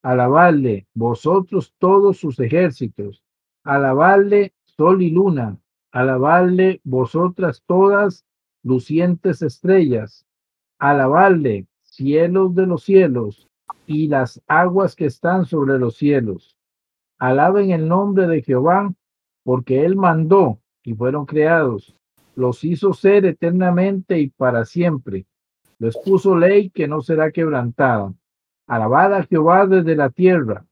alabadle 0.00 0.86
vosotros 0.94 1.74
todos 1.78 2.18
sus 2.18 2.38
ejércitos, 2.38 3.24
alabadle 3.64 4.54
sol 4.66 5.02
y 5.02 5.10
luna, 5.10 5.58
alabadle 5.90 6.80
vosotras 6.84 7.64
todas 7.66 8.24
lucientes 8.62 9.42
estrellas, 9.42 10.24
alabadle 10.78 11.66
cielos 11.82 12.54
de 12.54 12.66
los 12.66 12.84
cielos, 12.84 13.47
y 13.88 14.06
las 14.06 14.42
aguas 14.46 14.94
que 14.94 15.06
están 15.06 15.46
sobre 15.46 15.78
los 15.78 15.96
cielos. 15.96 16.58
Alaben 17.18 17.70
el 17.70 17.88
nombre 17.88 18.26
de 18.26 18.42
Jehová, 18.42 18.92
porque 19.42 19.86
él 19.86 19.96
mandó 19.96 20.60
y 20.84 20.94
fueron 20.94 21.24
creados. 21.24 21.96
Los 22.36 22.64
hizo 22.64 22.92
ser 22.92 23.24
eternamente 23.24 24.20
y 24.20 24.28
para 24.28 24.66
siempre. 24.66 25.24
Les 25.78 25.96
puso 25.96 26.36
ley 26.36 26.68
que 26.68 26.86
no 26.86 27.00
será 27.00 27.32
quebrantada. 27.32 28.12
Alabad 28.66 29.14
a 29.14 29.22
Jehová 29.24 29.66
desde 29.66 29.96
la 29.96 30.10
tierra, 30.10 30.66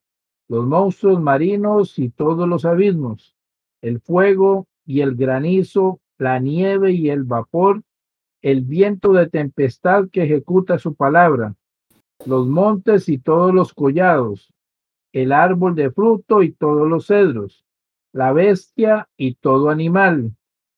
los 0.47 0.67
monstruos 0.67 1.19
marinos 1.19 1.99
y 1.99 2.11
todos 2.11 2.47
los 2.47 2.67
abismos, 2.67 3.35
el 3.81 3.99
fuego 4.01 4.67
y 4.85 5.01
el 5.01 5.17
granizo, 5.17 6.01
la 6.19 6.39
nieve 6.39 6.93
y 6.93 7.09
el 7.09 7.25
vapor, 7.25 7.83
el 8.43 8.61
viento 8.61 9.15
de 9.15 9.31
tempestad 9.31 10.11
que 10.13 10.25
ejecuta 10.25 10.79
su 10.79 10.95
palabra, 10.95 11.55
los 12.27 12.47
montes 12.47 13.09
y 13.09 13.19
todos 13.19 13.55
los 13.55 13.73
collados, 13.73 14.53
el 15.13 15.33
árbol 15.33 15.75
de 15.75 15.91
fruto 15.91 16.43
y 16.43 16.53
todos 16.53 16.89
los 16.89 17.07
cedros, 17.07 17.65
la 18.13 18.33
bestia 18.33 19.09
y 19.17 19.35
todo 19.35 19.71
animal, 19.71 20.35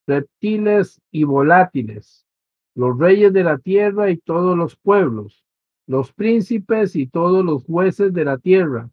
reptiles 0.07 1.01
y 1.11 1.25
volátiles, 1.25 2.27
los 2.75 2.99
reyes 2.99 3.33
de 3.33 3.45
la 3.45 3.59
tierra 3.59 4.11
y 4.11 4.19
todos 4.19 4.57
los 4.57 4.77
pueblos, 4.77 5.45
los 5.87 6.13
príncipes 6.13 6.95
y 6.97 7.07
todos 7.07 7.45
los 7.45 7.65
jueces 7.65 8.13
de 8.13 8.25
la 8.25 8.39
tierra, 8.39 8.91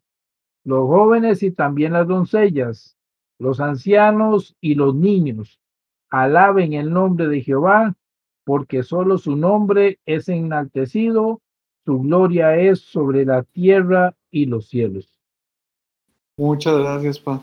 los 0.63 0.88
jóvenes 0.88 1.44
y 1.44 1.52
también 1.52 1.94
las 1.94 2.08
doncellas, 2.08 2.98
los 3.38 3.60
ancianos 3.60 4.56
y 4.62 4.76
los 4.76 4.96
niños. 4.96 5.60
Alaben 6.10 6.74
el 6.74 6.91
nombre 6.91 7.28
de 7.28 7.41
Jehová, 7.41 7.96
porque 8.46 8.84
solo 8.84 9.18
su 9.18 9.36
nombre 9.36 10.00
es 10.06 10.30
enaltecido 10.30 11.41
tu 11.86 12.02
gloria 12.02 12.58
es 12.58 12.82
sobre 12.82 13.24
la 13.24 13.43
tierra 13.43 14.13
y 14.32 14.45
los 14.48 14.67
cielos. 14.67 15.08
Muchas 16.38 16.78
gracias, 16.78 17.19
Pa. 17.19 17.41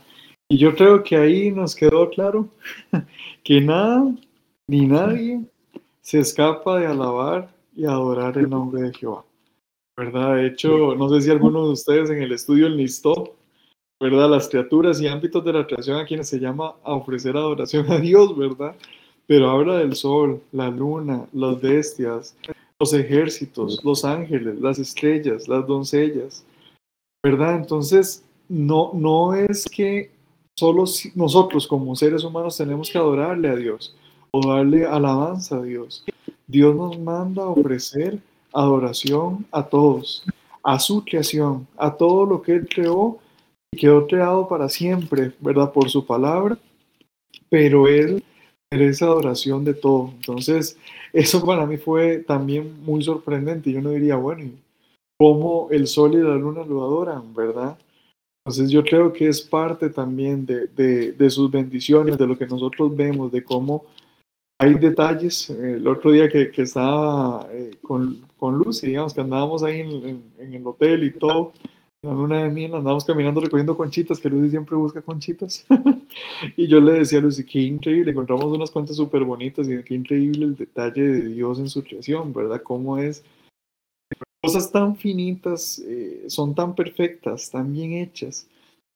Y 0.48 0.58
yo 0.58 0.74
creo 0.74 1.02
que 1.02 1.16
ahí 1.16 1.50
nos 1.50 1.74
quedó 1.74 2.10
claro 2.10 2.48
que 3.44 3.60
nada 3.60 4.14
ni 4.66 4.86
nadie 4.86 5.40
se 6.02 6.18
escapa 6.18 6.78
de 6.78 6.86
alabar 6.86 7.48
y 7.74 7.86
adorar 7.86 8.36
el 8.36 8.50
nombre 8.50 8.82
de 8.82 8.92
Jehová. 8.92 9.24
¿Verdad? 9.96 10.36
De 10.36 10.46
hecho, 10.46 10.94
no 10.94 11.08
sé 11.08 11.22
si 11.22 11.30
alguno 11.30 11.66
de 11.66 11.72
ustedes 11.72 12.10
en 12.10 12.22
el 12.22 12.32
estudio 12.32 12.68
listó, 12.68 13.36
¿verdad? 14.00 14.28
Las 14.28 14.48
criaturas 14.48 15.00
y 15.00 15.06
ámbitos 15.06 15.44
de 15.44 15.52
la 15.52 15.66
creación 15.66 15.98
a 15.98 16.04
quienes 16.04 16.28
se 16.28 16.40
llama 16.40 16.74
a 16.82 16.94
ofrecer 16.94 17.36
adoración 17.36 17.90
a 17.90 17.98
Dios, 17.98 18.36
¿verdad? 18.36 18.74
Pero 19.26 19.50
habla 19.50 19.78
del 19.78 19.94
sol, 19.94 20.42
la 20.50 20.68
luna, 20.68 21.26
las 21.32 21.60
bestias, 21.60 22.36
los 22.82 22.92
ejércitos, 22.94 23.78
los 23.84 24.04
ángeles, 24.04 24.60
las 24.60 24.76
estrellas, 24.76 25.46
las 25.46 25.64
doncellas, 25.68 26.44
¿verdad? 27.22 27.54
Entonces, 27.54 28.24
no, 28.48 28.90
no 28.92 29.36
es 29.36 29.66
que 29.66 30.10
solo 30.58 30.82
nosotros 31.14 31.68
como 31.68 31.94
seres 31.94 32.24
humanos 32.24 32.56
tenemos 32.56 32.90
que 32.90 32.98
adorarle 32.98 33.48
a 33.50 33.54
Dios 33.54 33.94
o 34.32 34.44
darle 34.44 34.84
alabanza 34.84 35.58
a 35.58 35.62
Dios. 35.62 36.04
Dios 36.48 36.74
nos 36.74 36.98
manda 36.98 37.44
a 37.44 37.50
ofrecer 37.50 38.18
adoración 38.52 39.46
a 39.52 39.62
todos, 39.62 40.24
a 40.64 40.80
su 40.80 41.04
creación, 41.04 41.68
a 41.76 41.96
todo 41.96 42.26
lo 42.26 42.42
que 42.42 42.50
Él 42.50 42.68
creó 42.68 43.18
y 43.70 43.76
quedó 43.76 44.08
creado 44.08 44.48
para 44.48 44.68
siempre, 44.68 45.30
¿verdad? 45.38 45.72
Por 45.72 45.88
su 45.88 46.04
palabra, 46.04 46.58
pero 47.48 47.86
Él 47.86 48.24
merece 48.72 49.04
adoración 49.04 49.64
de 49.64 49.74
todo. 49.74 50.10
Entonces, 50.16 50.78
eso 51.12 51.44
para 51.44 51.66
mí 51.66 51.76
fue 51.76 52.18
también 52.18 52.82
muy 52.82 53.02
sorprendente. 53.02 53.70
Yo 53.70 53.82
no 53.82 53.90
diría, 53.90 54.16
bueno, 54.16 54.50
¿cómo 55.18 55.68
el 55.70 55.86
sol 55.86 56.14
y 56.14 56.18
la 56.18 56.36
luna 56.36 56.64
lo 56.64 56.82
adoran, 56.82 57.34
verdad? 57.34 57.78
Entonces 58.44 58.70
yo 58.70 58.82
creo 58.82 59.12
que 59.12 59.28
es 59.28 59.40
parte 59.40 59.90
también 59.90 60.44
de, 60.46 60.66
de, 61.12 61.30
sus 61.30 61.50
bendiciones, 61.50 62.18
de 62.18 62.26
lo 62.26 62.36
que 62.36 62.46
nosotros 62.46 62.96
vemos, 62.96 63.30
de 63.30 63.44
cómo 63.44 63.84
hay 64.58 64.74
detalles. 64.74 65.48
El 65.50 65.86
otro 65.86 66.10
día 66.10 66.28
que, 66.28 66.50
que 66.50 66.62
estaba 66.62 67.46
eh, 67.52 67.76
con, 67.82 68.22
con 68.36 68.58
Lucy, 68.58 68.88
digamos 68.88 69.14
que 69.14 69.20
andábamos 69.20 69.62
ahí 69.62 69.80
en, 69.80 70.24
en 70.38 70.54
el 70.54 70.66
hotel 70.66 71.04
y 71.04 71.12
todo, 71.12 71.52
una 72.02 72.42
de 72.42 72.50
miel 72.50 72.74
andamos 72.74 73.04
caminando 73.04 73.40
recogiendo 73.40 73.76
conchitas, 73.76 74.18
que 74.18 74.28
Lucy 74.28 74.50
siempre 74.50 74.76
busca 74.76 75.02
conchitas. 75.02 75.64
y 76.56 76.66
yo 76.66 76.80
le 76.80 76.94
decía 76.94 77.18
a 77.18 77.22
Lucy, 77.22 77.44
qué 77.44 77.60
increíble, 77.60 78.10
encontramos 78.10 78.46
unas 78.46 78.70
cuantas 78.70 78.96
súper 78.96 79.24
bonitas 79.24 79.68
y 79.68 79.82
qué 79.84 79.94
increíble 79.94 80.46
el 80.46 80.56
detalle 80.56 81.02
de 81.02 81.28
Dios 81.28 81.58
en 81.60 81.68
su 81.68 81.82
creación, 81.84 82.32
¿verdad? 82.32 82.62
Cómo 82.62 82.98
es 82.98 83.24
cosas 84.42 84.72
tan 84.72 84.96
finitas 84.96 85.78
eh, 85.78 86.24
son 86.26 86.54
tan 86.54 86.74
perfectas, 86.74 87.50
tan 87.50 87.72
bien 87.72 87.92
hechas. 87.92 88.48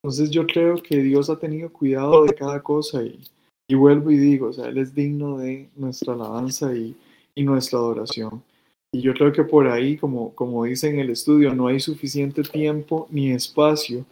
Entonces 0.03 0.31
yo 0.31 0.47
creo 0.47 0.83
que 0.83 0.99
Dios 0.99 1.31
ha 1.31 1.39
tenido 1.39 1.73
cuidado 1.73 2.25
de 2.25 2.35
cada 2.35 2.63
cosa 2.63 3.03
y, 3.03 3.21
y 3.69 3.75
vuelvo 3.75 4.11
y 4.11 4.17
digo, 4.17 4.49
o 4.49 4.53
sea, 4.53 4.67
Él 4.67 4.79
es 4.79 4.95
digno 4.95 5.39
de 5.39 5.69
nuestra 5.77 6.15
alabanza 6.15 6.75
y, 6.75 6.97
y 7.35 7.45
nuestra 7.45 7.79
adoración. 7.79 8.43
Y 8.93 9.03
yo 9.03 9.15
creo 9.15 9.33
que 9.33 9.45
por 9.45 9.69
ahí, 9.69 9.97
como, 9.97 10.35
como 10.35 10.65
dice 10.65 10.89
en 10.89 10.99
el 10.99 11.11
estudio, 11.11 11.55
no 11.55 11.67
hay 11.67 11.81
suficiente 11.81 12.43
tiempo 12.43 13.09
ni 13.11 13.33
espacio 13.33 14.05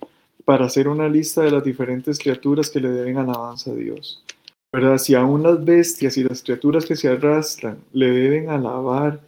para 0.45 0.67
hacer 0.67 0.89
una 0.89 1.09
lista 1.09 1.43
de 1.43 1.51
las 1.51 1.65
diferentes 1.65 2.19
criaturas 2.19 2.71
que 2.71 2.81
le 2.81 2.91
deben 2.91 3.17
alabanza 3.17 3.71
a 3.71 3.75
Dios. 3.75 4.23
¿Verdad? 4.73 4.99
Si 4.99 5.15
aún 5.15 5.43
las 5.43 5.65
bestias 5.65 6.17
y 6.17 6.25
las 6.25 6.43
criaturas 6.43 6.85
que 6.85 6.97
se 6.97 7.09
arrastran 7.09 7.79
le 7.93 8.11
deben 8.11 8.51
alabar, 8.51 9.21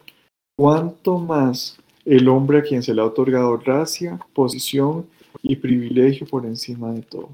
¿cuánto 0.58 1.18
más 1.18 1.78
el 2.04 2.28
hombre 2.28 2.58
a 2.58 2.62
quien 2.62 2.82
se 2.82 2.92
le 2.92 3.00
ha 3.00 3.04
otorgado 3.04 3.56
gracia, 3.58 4.18
posición 4.34 5.06
y 5.42 5.56
privilegio 5.56 6.26
por 6.26 6.44
encima 6.44 6.92
de 6.92 7.02
todo? 7.02 7.26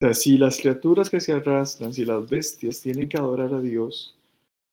sea, 0.00 0.14
si 0.14 0.38
las 0.38 0.58
criaturas 0.58 1.08
que 1.08 1.20
se 1.20 1.32
arrastran, 1.32 1.94
si 1.94 2.04
las 2.04 2.28
bestias 2.28 2.80
tienen 2.80 3.08
que 3.08 3.16
adorar 3.16 3.54
a 3.54 3.60
Dios, 3.60 4.17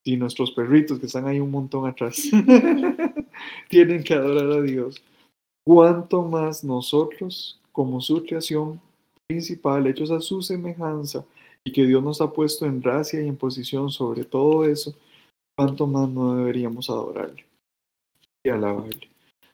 si 0.06 0.18
nuestros 0.18 0.52
perritos 0.52 1.00
que 1.00 1.08
están 1.08 1.28
ahí 1.28 1.40
un 1.40 1.52
montón 1.52 1.88
atrás 1.88 2.22
tienen 3.70 4.04
que 4.04 4.14
adorar 4.14 4.60
a 4.60 4.62
Dios, 4.62 5.02
¿cuánto 5.66 6.22
más 6.22 6.64
nosotros 6.64 7.60
como 7.72 8.00
su 8.00 8.24
creación 8.24 8.80
principal, 9.28 9.88
hechos 9.88 10.12
a 10.12 10.22
su 10.22 10.42
semejanza, 10.42 11.26
y 11.64 11.72
que 11.72 11.86
Dios 11.86 12.04
nos 12.04 12.22
ha 12.22 12.32
puesto 12.32 12.66
en 12.66 12.80
gracia 12.80 13.22
y 13.22 13.28
en 13.28 13.36
posición 13.36 13.90
sobre 13.90 14.24
todo 14.24 14.66
eso, 14.66 14.96
cuánto 15.58 15.88
más 15.88 16.08
no 16.08 16.36
deberíamos 16.36 16.90
adorarle 16.90 17.44
y 18.46 18.50
alabarle. 18.50 19.10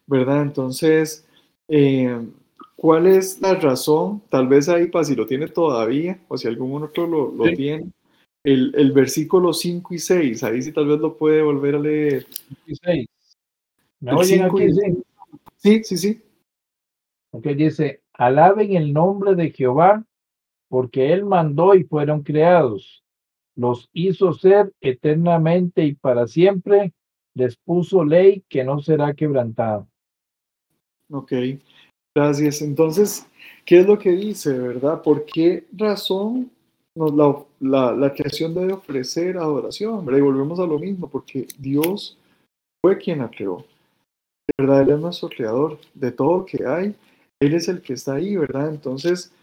¿Verdad? 0.05 0.41
Entonces, 0.41 1.25
eh, 1.69 2.19
¿cuál 2.75 3.07
es 3.07 3.39
la 3.39 3.55
razón? 3.55 4.21
Tal 4.29 4.47
vez 4.47 4.67
ahí, 4.67 4.87
para 4.87 5.05
si 5.05 5.15
lo 5.15 5.25
tiene 5.25 5.47
todavía, 5.47 6.19
o 6.27 6.37
si 6.37 6.49
algún 6.49 6.83
otro 6.83 7.07
lo, 7.07 7.31
lo 7.31 7.45
tiene, 7.55 7.89
el, 8.43 8.73
el, 8.75 8.91
versículo 8.91 9.53
5 9.53 9.93
y 9.93 9.99
6, 9.99 10.43
ahí 10.43 10.61
sí 10.61 10.71
tal 10.71 10.87
vez 10.87 10.99
lo 10.99 11.17
puede 11.17 11.41
volver 11.41 11.75
a 11.75 11.79
leer. 11.79 12.25
5 12.47 12.61
y 12.65 12.75
6. 12.75 13.07
¿Me 13.99 14.13
oyen 14.13 14.43
aquí? 14.43 14.67
Sí, 15.57 15.83
sí, 15.83 15.97
sí. 15.97 16.21
Ok, 17.31 17.45
dice, 17.49 18.01
alaben 18.13 18.75
el 18.75 18.93
nombre 18.93 19.35
de 19.35 19.51
Jehová, 19.51 20.03
porque 20.69 21.13
él 21.13 21.23
mandó 21.23 21.75
y 21.75 21.83
fueron 21.83 22.23
creados. 22.23 23.03
Los 23.55 23.89
hizo 23.93 24.33
ser 24.33 24.73
eternamente 24.81 25.85
y 25.85 25.93
para 25.93 26.27
siempre. 26.27 26.93
Les 27.33 27.55
puso 27.55 28.03
ley 28.03 28.43
que 28.49 28.63
no 28.63 28.81
será 28.81 29.13
quebrantada. 29.13 29.87
Ok, 31.09 31.31
gracias. 32.13 32.61
Entonces, 32.61 33.27
¿qué 33.65 33.81
es 33.81 33.87
lo 33.87 33.97
que 33.97 34.11
dice, 34.11 34.57
verdad? 34.57 35.01
¿Por 35.01 35.25
qué 35.25 35.65
razón 35.71 36.51
la, 36.95 37.45
la, 37.59 37.91
la, 37.93 38.13
creación 38.13 38.53
debe 38.53 38.73
ofrecer 38.73 39.37
adoración? 39.37 40.05
¿verdad? 40.05 40.19
Y 40.19 40.23
volvemos 40.23 40.59
a 40.59 40.65
lo 40.65 40.77
mismo, 40.79 41.09
porque 41.09 41.47
Dios 41.57 42.17
fue 42.83 42.97
quien 42.97 43.19
la 43.19 43.29
creó. 43.29 43.65
¿Verdad? 44.57 44.81
Él 44.81 44.89
es 44.91 44.99
nuestro 44.99 45.29
creador 45.29 45.79
de 45.93 46.11
todo 46.11 46.39
lo 46.39 46.45
que 46.45 46.65
hay 46.65 46.95
él 47.41 47.55
es 47.55 47.67
el 47.67 47.81
que 47.81 47.93
está 47.93 48.15
ahí, 48.15 48.37
¿verdad? 48.37 48.69
Entonces, 48.69 49.33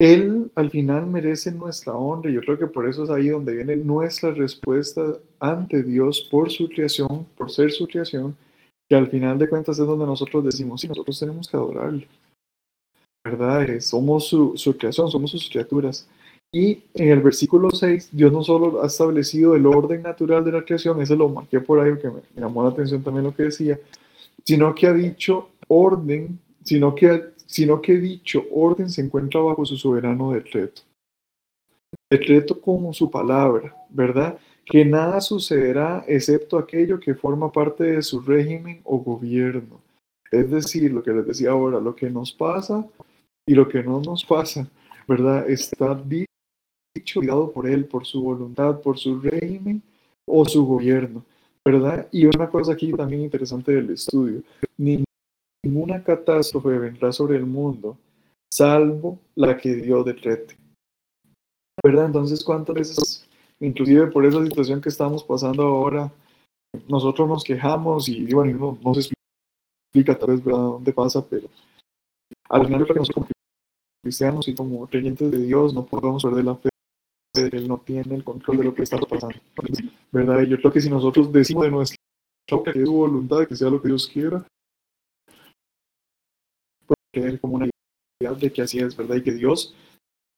Él 0.00 0.50
al 0.54 0.70
final 0.70 1.06
merece 1.06 1.52
nuestra 1.52 1.94
honra 1.94 2.30
y 2.30 2.34
yo 2.34 2.40
creo 2.40 2.58
que 2.58 2.66
por 2.66 2.88
eso 2.88 3.04
es 3.04 3.10
ahí 3.10 3.28
donde 3.28 3.54
viene 3.54 3.76
nuestra 3.76 4.32
respuesta 4.32 5.18
ante 5.38 5.82
Dios 5.82 6.26
por 6.30 6.50
su 6.50 6.68
creación, 6.68 7.26
por 7.36 7.50
ser 7.50 7.70
su 7.70 7.86
creación, 7.86 8.34
que 8.88 8.96
al 8.96 9.08
final 9.08 9.38
de 9.38 9.48
cuentas 9.48 9.78
es 9.78 9.86
donde 9.86 10.06
nosotros 10.06 10.44
decimos, 10.44 10.80
sí, 10.80 10.88
nosotros 10.88 11.20
tenemos 11.20 11.46
que 11.46 11.56
adorarle, 11.58 12.08
¿verdad? 13.22 13.68
Somos 13.80 14.26
su, 14.26 14.56
su 14.56 14.76
creación, 14.76 15.10
somos 15.10 15.30
sus 15.30 15.48
criaturas. 15.48 16.08
Y 16.54 16.82
en 16.94 17.08
el 17.08 17.20
versículo 17.20 17.70
6, 17.70 18.10
Dios 18.12 18.30
no 18.30 18.42
solo 18.42 18.82
ha 18.82 18.86
establecido 18.86 19.56
el 19.56 19.64
orden 19.64 20.02
natural 20.02 20.44
de 20.44 20.52
la 20.52 20.64
creación, 20.64 21.00
ese 21.00 21.16
lo 21.16 21.30
marqué 21.30 21.60
por 21.60 21.80
ahí 21.80 21.92
porque 21.92 22.10
me 22.10 22.40
llamó 22.40 22.62
la 22.62 22.68
atención 22.68 23.02
también 23.02 23.24
lo 23.24 23.34
que 23.34 23.44
decía, 23.44 23.80
sino 24.44 24.74
que 24.74 24.86
ha 24.86 24.92
dicho 24.92 25.48
orden, 25.68 26.38
sino 26.62 26.94
que 26.94 27.32
sino 27.52 27.82
que 27.82 27.98
dicho 27.98 28.46
orden 28.50 28.88
se 28.88 29.02
encuentra 29.02 29.38
bajo 29.42 29.66
su 29.66 29.76
soberano 29.76 30.32
decreto. 30.32 30.80
Decreto 32.10 32.58
como 32.58 32.94
su 32.94 33.10
palabra, 33.10 33.76
¿verdad? 33.90 34.38
Que 34.64 34.86
nada 34.86 35.20
sucederá 35.20 36.02
excepto 36.08 36.56
aquello 36.56 36.98
que 36.98 37.14
forma 37.14 37.52
parte 37.52 37.84
de 37.84 38.00
su 38.00 38.20
régimen 38.20 38.80
o 38.84 38.96
gobierno. 38.98 39.82
Es 40.30 40.50
decir, 40.50 40.90
lo 40.90 41.02
que 41.02 41.12
les 41.12 41.26
decía 41.26 41.50
ahora, 41.50 41.78
lo 41.78 41.94
que 41.94 42.08
nos 42.08 42.32
pasa 42.32 42.86
y 43.46 43.54
lo 43.54 43.68
que 43.68 43.82
no 43.82 44.00
nos 44.00 44.24
pasa, 44.24 44.66
¿verdad? 45.06 45.46
Está 45.50 45.94
dicho 46.94 47.22
y 47.22 47.26
dado 47.26 47.50
por 47.50 47.66
él, 47.66 47.84
por 47.84 48.06
su 48.06 48.22
voluntad, 48.22 48.80
por 48.80 48.98
su 48.98 49.20
régimen 49.20 49.82
o 50.26 50.44
su 50.44 50.64
gobierno, 50.64 51.24
¿verdad? 51.64 52.08
Y 52.12 52.26
una 52.26 52.48
cosa 52.48 52.72
aquí 52.72 52.92
también 52.92 53.22
interesante 53.22 53.72
del 53.72 53.90
estudio, 53.90 54.42
ni 54.76 55.04
ninguna 55.64 56.02
catástrofe 56.02 56.78
vendrá 56.78 57.12
sobre 57.12 57.36
el 57.36 57.46
mundo, 57.46 57.96
salvo 58.52 59.18
la 59.34 59.56
que 59.56 59.74
Dios 59.74 60.04
decrete. 60.04 60.56
¿Verdad? 61.82 62.06
Entonces, 62.06 62.44
¿cuántas 62.44 62.74
veces, 62.74 63.28
inclusive 63.60 64.08
por 64.08 64.26
esa 64.26 64.44
situación 64.44 64.80
que 64.80 64.90
estamos 64.90 65.24
pasando 65.24 65.62
ahora, 65.62 66.12
nosotros 66.88 67.28
nos 67.28 67.44
quejamos 67.44 68.08
y, 68.08 68.32
bueno, 68.32 68.78
no, 68.82 68.94
se 68.94 69.12
explica 69.90 70.18
tal 70.18 70.30
vez 70.30 70.44
¿verdad? 70.44 70.60
dónde 70.60 70.92
pasa, 70.92 71.26
pero 71.26 71.48
al 72.48 72.64
final 72.66 72.80
nosotros 72.80 73.10
como 73.10 73.28
cristianos 74.02 74.48
y 74.48 74.54
como 74.54 74.86
creyentes 74.86 75.30
de 75.30 75.38
Dios 75.38 75.72
no 75.74 75.84
podemos 75.86 76.22
perder 76.22 76.44
la 76.44 76.56
fe 76.56 76.71
Él 77.34 77.66
no 77.66 77.78
tiene 77.78 78.14
el 78.14 78.24
control 78.24 78.58
de 78.58 78.64
lo 78.64 78.74
que 78.74 78.82
está 78.82 78.98
pasando. 78.98 79.38
¿Verdad? 80.10 80.42
Yo 80.42 80.58
creo 80.58 80.72
que 80.72 80.80
si 80.80 80.90
nosotros 80.90 81.32
decimos 81.32 81.64
de 81.64 81.70
nuestra 81.70 81.96
que 82.46 82.70
es 82.70 82.86
su 82.86 82.92
voluntad, 82.92 83.46
que 83.46 83.56
sea 83.56 83.70
lo 83.70 83.80
que 83.80 83.88
Dios 83.88 84.06
quiera, 84.06 84.46
creer 87.12 87.40
como 87.40 87.56
una 87.56 87.66
idea 88.20 88.34
de 88.34 88.52
que 88.52 88.62
así 88.62 88.78
es, 88.78 88.96
¿verdad? 88.96 89.16
Y 89.16 89.22
que 89.22 89.32
Dios 89.32 89.74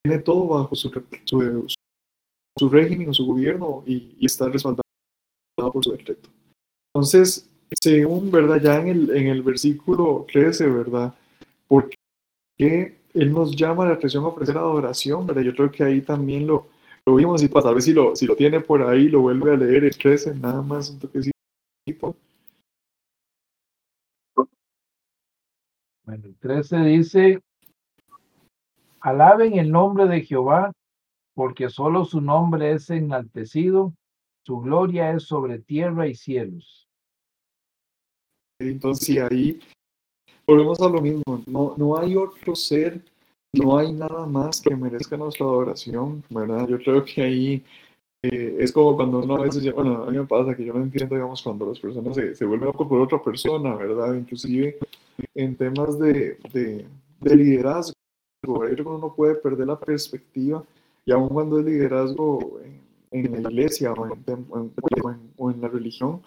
tiene 0.02 0.20
todo 0.20 0.46
bajo 0.46 0.74
su, 0.74 0.90
su, 1.24 1.66
su 2.56 2.68
régimen 2.68 3.08
o 3.08 3.14
su 3.14 3.26
gobierno 3.26 3.82
y, 3.86 4.14
y, 4.18 4.26
está 4.26 4.48
respaldado 4.48 4.82
por 5.56 5.84
su 5.84 5.92
decreto. 5.92 6.28
Entonces, 6.92 7.48
según, 7.80 8.30
¿verdad? 8.30 8.60
Ya 8.62 8.80
en 8.80 8.88
el, 8.88 9.16
en 9.16 9.26
el 9.28 9.42
versículo 9.42 10.26
13, 10.32 10.66
¿verdad? 10.68 11.14
Porque 11.66 11.96
Él 12.58 13.32
nos 13.32 13.56
llama 13.56 13.86
la 13.86 13.94
atención 13.94 14.24
a 14.24 14.28
ofrecer 14.28 14.56
adoración, 14.56 15.26
¿verdad? 15.26 15.42
Yo 15.42 15.54
creo 15.54 15.72
que 15.72 15.82
ahí 15.82 16.00
también 16.00 16.46
lo, 16.46 16.68
lo 17.06 17.16
vimos 17.16 17.42
y 17.42 17.48
pues, 17.48 17.64
a 17.64 17.72
ver 17.72 17.82
si 17.82 17.92
lo, 17.92 18.16
si 18.16 18.26
lo 18.26 18.34
tiene 18.34 18.60
por 18.60 18.82
ahí, 18.82 19.08
lo 19.08 19.20
vuelve 19.20 19.52
a 19.52 19.56
leer 19.56 19.84
el 19.84 19.96
13, 19.96 20.34
nada 20.36 20.62
más 20.62 20.90
un 20.90 20.98
toquecito. 20.98 21.34
Bueno, 26.04 26.26
el 26.26 26.36
13 26.36 26.78
dice, 26.78 27.40
alaben 29.00 29.58
el 29.58 29.70
nombre 29.70 30.06
de 30.06 30.22
Jehová, 30.22 30.72
porque 31.34 31.68
solo 31.68 32.04
su 32.04 32.20
nombre 32.20 32.72
es 32.72 32.88
enaltecido, 32.90 33.94
su 34.46 34.60
gloria 34.60 35.12
es 35.12 35.24
sobre 35.24 35.58
tierra 35.58 36.06
y 36.06 36.14
cielos. 36.14 36.88
Entonces, 38.60 39.18
ahí 39.18 39.60
volvemos 40.46 40.80
a 40.80 40.88
lo 40.88 41.00
mismo, 41.00 41.42
no, 41.46 41.74
no 41.76 41.98
hay 41.98 42.16
otro 42.16 42.54
ser, 42.54 43.02
no 43.54 43.78
hay 43.78 43.92
nada 43.92 44.26
más 44.26 44.60
que 44.60 44.74
merezca 44.74 45.16
nuestra 45.16 45.46
adoración, 45.46 46.22
¿verdad? 46.30 46.68
Yo 46.68 46.78
creo 46.78 47.04
que 47.04 47.22
ahí 47.22 47.64
eh, 48.22 48.56
es 48.58 48.72
como 48.72 48.96
cuando 48.96 49.18
uno 49.18 49.36
a 49.36 49.42
veces, 49.42 49.70
bueno, 49.74 50.04
a 50.04 50.10
mí 50.10 50.16
me 50.16 50.24
pasa 50.24 50.56
que 50.56 50.64
yo 50.64 50.72
no 50.72 50.82
entiendo, 50.82 51.14
digamos, 51.14 51.42
cuando 51.42 51.66
las 51.66 51.78
personas 51.78 52.14
se, 52.14 52.34
se 52.34 52.44
vuelven 52.44 52.68
locos 52.68 52.88
por 52.88 53.00
otra 53.00 53.22
persona, 53.22 53.74
¿verdad? 53.74 54.14
Inclusive 54.14 54.78
en 55.34 55.56
temas 55.56 55.98
de, 55.98 56.38
de, 56.52 57.36
liderazgo. 57.36 57.94
Creo 58.42 58.74
que 58.74 58.82
uno 58.82 58.98
no 58.98 59.14
puede 59.14 59.34
perder 59.36 59.66
la 59.66 59.78
perspectiva, 59.78 60.64
y 61.04 61.12
aun 61.12 61.28
cuando 61.28 61.58
es 61.58 61.64
liderazgo 61.64 62.60
en, 63.10 63.42
la 63.42 63.50
iglesia 63.50 63.92
o 63.92 64.06
en, 64.06 64.74
o 65.36 65.50
en, 65.50 65.60
la 65.60 65.68
religión, 65.68 66.22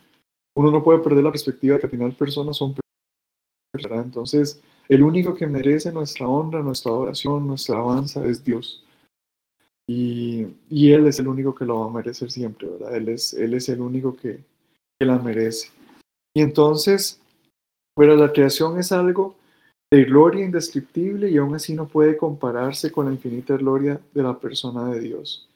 uno 0.56 0.72
no 0.72 0.84
puede 0.84 1.00
perder 1.00 1.24
la 1.24 1.32
perspectiva 1.32 1.76
de 1.76 1.80
que 1.82 1.88
al 1.88 1.92
final 1.92 2.14
personas 2.14 2.58
son 2.58 2.76
personas. 3.72 4.06
Entonces, 4.06 4.62
el 4.90 5.04
único 5.04 5.36
que 5.36 5.48
merece 5.48 5.92
nuestra 5.92 6.28
honra, 6.28 6.62
nuestra 6.62 6.92
adoración, 6.92 7.48
nuestra 7.48 7.76
alabanza 7.76 8.26
es 8.26 8.44
Dios. 8.44 8.84
Y, 9.90 10.48
y, 10.70 10.92
Él 10.92 11.08
es 11.08 11.20
el 11.20 11.28
único 11.28 11.56
que 11.56 11.66
lo 11.66 11.80
va 11.80 11.86
a 11.88 11.94
merecer 11.94 12.30
siempre, 12.30 12.68
¿verdad? 12.68 12.96
Él 12.96 13.10
es, 13.10 13.34
él 13.34 13.54
es 13.54 13.70
el 13.70 13.80
único 13.80 14.16
que, 14.16 14.44
que 15.00 15.06
la 15.06 15.18
merece. 15.18 15.70
Y 16.36 16.42
entonces, 16.42 17.22
pero 17.96 18.16
la 18.16 18.34
creación 18.34 18.78
es 18.80 18.92
algo 18.92 19.36
de 19.92 20.04
gloria 20.04 20.44
indescriptible 20.44 21.30
y 21.30 21.38
aún 21.38 21.56
así 21.56 21.74
no 21.74 21.88
puede 21.88 22.18
compararse 22.18 22.92
con 22.92 23.06
la 23.06 23.14
infinita 23.14 23.56
gloria 23.56 24.00
de 24.14 24.24
la 24.24 24.38
persona 24.38 24.90
de 24.90 25.00
Dios. 25.00 25.48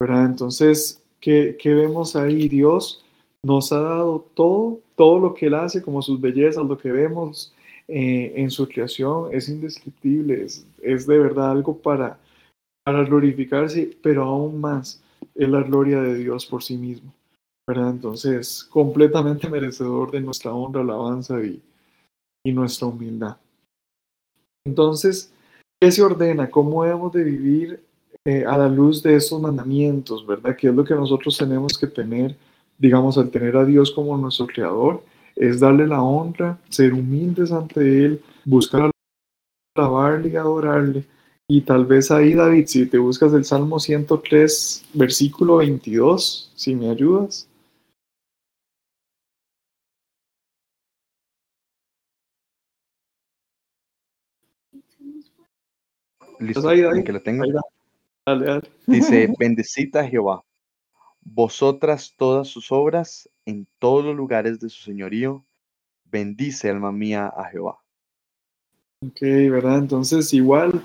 ¿verdad? 0.00 0.26
Entonces, 0.26 1.02
¿qué, 1.20 1.56
¿qué, 1.60 1.74
vemos 1.74 2.16
ahí? 2.16 2.48
Dios 2.48 3.04
nos 3.42 3.72
ha 3.72 3.80
dado 3.80 4.26
todo, 4.34 4.80
todo 4.96 5.18
lo 5.18 5.34
que 5.34 5.46
Él 5.46 5.54
hace, 5.54 5.82
como 5.82 6.02
sus 6.02 6.20
bellezas, 6.20 6.64
lo 6.64 6.78
que 6.78 6.90
vemos 6.90 7.52
eh, 7.88 8.34
en 8.36 8.50
su 8.50 8.68
creación, 8.68 9.30
es 9.32 9.48
indescriptible, 9.48 10.44
es, 10.44 10.66
es 10.82 11.06
de 11.06 11.18
verdad 11.18 11.50
algo 11.50 11.78
para, 11.78 12.18
para 12.84 13.02
glorificarse, 13.04 13.96
pero 14.02 14.24
aún 14.24 14.60
más 14.60 15.02
es 15.34 15.48
la 15.48 15.62
gloria 15.62 16.00
de 16.02 16.16
Dios 16.16 16.46
por 16.46 16.62
sí 16.62 16.76
mismo. 16.76 17.12
¿verdad? 17.66 17.90
Entonces, 17.90 18.64
completamente 18.64 19.48
merecedor 19.50 20.10
de 20.10 20.20
nuestra 20.20 20.52
honra, 20.54 20.80
alabanza 20.80 21.42
y, 21.42 21.60
y 22.44 22.52
nuestra 22.52 22.88
humildad. 22.88 23.36
Entonces, 24.66 25.32
¿qué 25.80 25.92
se 25.92 26.02
ordena? 26.02 26.50
¿Cómo 26.50 26.84
debemos 26.84 27.12
de 27.12 27.24
vivir 27.24 27.80
eh, 28.24 28.44
a 28.46 28.56
la 28.56 28.68
luz 28.68 29.02
de 29.02 29.16
esos 29.16 29.40
mandamientos, 29.40 30.26
verdad? 30.26 30.56
¿Qué 30.56 30.68
es 30.68 30.74
lo 30.74 30.84
que 30.84 30.94
nosotros 30.94 31.36
tenemos 31.36 31.78
que 31.78 31.86
tener, 31.86 32.36
digamos, 32.78 33.18
al 33.18 33.30
tener 33.30 33.56
a 33.56 33.64
Dios 33.64 33.90
como 33.90 34.16
nuestro 34.16 34.46
creador? 34.46 35.02
Es 35.38 35.60
darle 35.60 35.86
la 35.86 36.02
honra, 36.02 36.58
ser 36.68 36.92
humildes 36.92 37.52
ante 37.52 37.80
Él, 37.80 38.20
buscar 38.44 38.90
alabarle 39.76 40.30
y 40.30 40.36
adorarle. 40.36 41.04
Y 41.48 41.60
tal 41.60 41.86
vez 41.86 42.10
ahí, 42.10 42.34
David, 42.34 42.66
si 42.66 42.86
te 42.86 42.98
buscas 42.98 43.32
el 43.32 43.44
Salmo 43.44 43.78
103, 43.78 44.84
versículo 44.94 45.58
22, 45.58 46.52
si 46.56 46.74
me 46.74 46.90
ayudas. 46.90 47.48
Listo, 56.40 56.68
ahí, 56.68 56.80
David? 56.80 57.04
que 57.04 57.12
lo 57.12 57.22
tengo. 57.22 57.44
Ahí. 57.44 57.50
Dale, 58.26 58.44
dale. 58.44 58.70
Dice, 58.86 59.32
bendecid 59.38 59.94
a 59.96 60.04
Jehová, 60.04 60.42
vosotras 61.34 62.14
todas 62.16 62.48
sus 62.48 62.72
obras 62.72 63.28
en 63.46 63.66
todos 63.78 64.04
los 64.04 64.16
lugares 64.16 64.60
de 64.60 64.68
su 64.68 64.82
señorío. 64.82 65.44
Bendice, 66.04 66.70
alma 66.70 66.92
mía, 66.92 67.26
a 67.26 67.44
Jehová. 67.50 67.78
Ok, 69.04 69.20
¿verdad? 69.20 69.78
Entonces, 69.78 70.32
igual, 70.32 70.82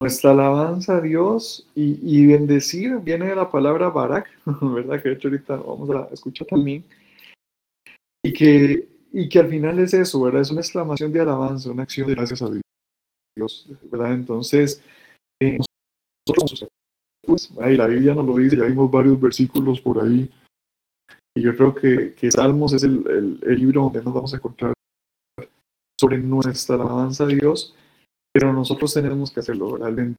nuestra 0.00 0.32
alabanza 0.32 0.96
a 0.96 1.00
Dios 1.00 1.66
y, 1.74 1.98
y 2.02 2.26
bendecir 2.26 2.98
viene 2.98 3.26
de 3.26 3.36
la 3.36 3.50
palabra 3.50 3.90
barak, 3.90 4.28
¿verdad? 4.60 5.02
Que 5.02 5.10
de 5.10 5.14
hecho 5.14 5.28
ahorita 5.28 5.56
vamos 5.56 5.90
a 5.90 6.08
escuchar 6.12 6.46
también. 6.48 6.84
Y 8.22 8.32
que, 8.32 8.88
y 9.12 9.28
que 9.28 9.38
al 9.38 9.48
final 9.48 9.78
es 9.78 9.94
eso, 9.94 10.20
¿verdad? 10.20 10.42
Es 10.42 10.50
una 10.50 10.60
exclamación 10.60 11.12
de 11.12 11.20
alabanza, 11.20 11.70
una 11.70 11.84
acción 11.84 12.08
de 12.08 12.14
gracias 12.14 12.42
a 12.42 12.50
Dios, 13.36 13.68
¿verdad? 13.90 14.12
Entonces, 14.12 14.82
eh, 15.40 15.58
nosotros, 16.26 16.68
pues, 17.22 17.50
ahí 17.60 17.76
la 17.76 17.86
Biblia 17.86 18.14
nos 18.14 18.26
lo 18.26 18.36
dice, 18.36 18.56
ya 18.56 18.64
vimos 18.64 18.90
varios 18.90 19.20
versículos 19.20 19.80
por 19.80 20.02
ahí. 20.02 20.30
Y 21.36 21.42
yo 21.42 21.56
creo 21.56 21.74
que, 21.74 22.14
que 22.14 22.30
Salmos 22.30 22.72
es 22.72 22.82
el, 22.82 23.04
el, 23.08 23.38
el 23.42 23.58
libro 23.58 23.82
donde 23.82 24.02
nos 24.02 24.14
vamos 24.14 24.32
a 24.32 24.36
encontrar 24.36 24.72
sobre 26.00 26.18
nuestra 26.18 26.76
alabanza 26.76 27.24
a 27.24 27.26
Dios, 27.28 27.74
pero 28.32 28.52
nosotros 28.52 28.94
tenemos 28.94 29.30
que 29.30 29.40
hacerlo, 29.40 29.72
¿verdad? 29.72 30.14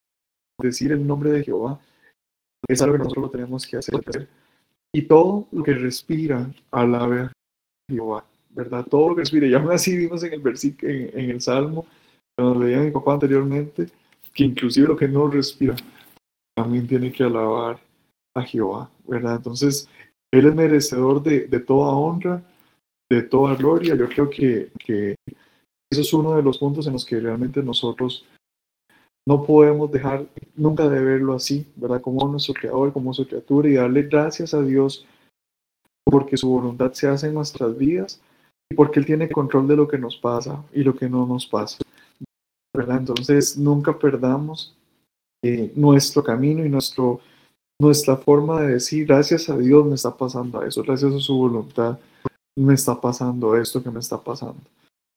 Decir 0.62 0.92
el 0.92 1.06
nombre 1.06 1.32
de 1.32 1.44
Jehová 1.44 1.80
es 2.68 2.82
algo 2.82 2.94
que 2.94 3.00
nosotros 3.00 3.24
lo 3.24 3.32
tenemos 3.32 3.66
que 3.66 3.78
hacer. 3.78 4.30
Y 4.94 5.04
todo 5.04 5.48
lo 5.52 5.64
que 5.64 5.74
respira, 5.74 6.52
alabe 6.70 7.22
a 7.22 7.32
Jehová, 7.90 8.26
¿verdad? 8.52 8.86
Todo 8.86 9.10
lo 9.10 9.16
que 9.16 9.22
respira. 9.22 9.48
Y 9.48 9.54
aún 9.54 9.72
así 9.72 9.98
vimos 9.98 10.24
en 10.24 10.34
el 10.34 10.42
versículo, 10.42 10.92
en, 10.92 11.20
en, 11.20 11.30
el 11.32 11.42
Salmo, 11.42 11.88
cuando 12.38 12.64
leía 12.64 12.80
mi 12.80 12.92
papá 12.92 13.14
anteriormente, 13.14 13.88
que 14.34 14.44
inclusive 14.44 14.88
lo 14.88 14.96
que 14.96 15.08
no 15.08 15.28
respira 15.30 15.76
también 16.56 16.88
tiene 16.88 17.12
que 17.12 17.24
alabar 17.24 17.80
a 18.36 18.42
Jehová, 18.44 18.90
¿verdad? 19.08 19.38
Entonces, 19.38 19.88
Él 20.32 20.48
es 20.48 20.56
merecedor 20.56 21.22
de, 21.22 21.48
de 21.48 21.60
toda 21.60 21.94
honra, 21.94 22.44
de 23.10 23.24
toda 23.24 23.56
gloria. 23.56 23.96
Yo 23.96 24.08
creo 24.08 24.30
que, 24.30 24.72
que 24.80 25.16
eso 25.92 26.02
es 26.02 26.14
uno 26.14 26.36
de 26.36 26.44
los 26.44 26.58
puntos 26.58 26.88
en 26.88 26.94
los 26.94 27.06
que 27.06 27.20
realmente 27.20 27.62
nosotros 27.62 28.26
no 29.28 29.44
podemos 29.44 29.92
dejar 29.92 30.26
nunca 30.56 30.88
de 30.88 31.00
verlo 31.04 31.34
así, 31.34 31.68
¿verdad? 31.76 32.02
Como 32.02 32.28
nuestro 32.28 32.54
creador, 32.54 32.92
como 32.92 33.14
su 33.14 33.28
criatura 33.28 33.70
y 33.70 33.74
darle 33.74 34.04
gracias 34.04 34.54
a 34.54 34.62
Dios 34.62 35.06
porque 36.04 36.38
su 36.38 36.50
voluntad 36.50 36.94
se 36.94 37.08
hace 37.08 37.28
en 37.28 37.36
nuestras 37.36 37.78
vidas 37.78 38.22
y 38.72 38.76
porque 38.76 39.00
Él 39.00 39.06
tiene 39.06 39.30
control 39.30 39.68
de 39.68 39.76
lo 39.76 39.88
que 39.88 39.98
nos 39.98 40.18
pasa 40.18 40.64
y 40.74 40.84
lo 40.84 40.96
que 40.96 41.10
no 41.10 41.26
nos 41.26 41.46
pasa, 41.46 41.78
¿verdad? 42.76 42.98
Entonces 42.98 43.58
nunca 43.58 43.98
perdamos 43.98 44.76
eh, 45.44 45.72
nuestro 45.76 46.24
camino 46.24 46.66
y 46.66 46.70
nuestro, 46.70 47.20
nuestra 47.80 48.18
forma 48.18 48.62
de 48.62 48.74
decir 48.74 49.06
gracias 49.08 49.50
a 49.50 49.58
Dios 49.58 49.86
me 49.86 49.96
está 49.96 50.16
pasando 50.16 50.62
eso, 50.64 50.84
gracias 50.84 51.14
a 51.14 51.20
su 51.20 51.36
voluntad 51.36 52.00
me 52.58 52.74
está 52.74 53.00
pasando 53.00 53.56
esto 53.56 53.82
que 53.82 53.90
me 53.90 54.00
está 54.00 54.22
pasando. 54.22 54.62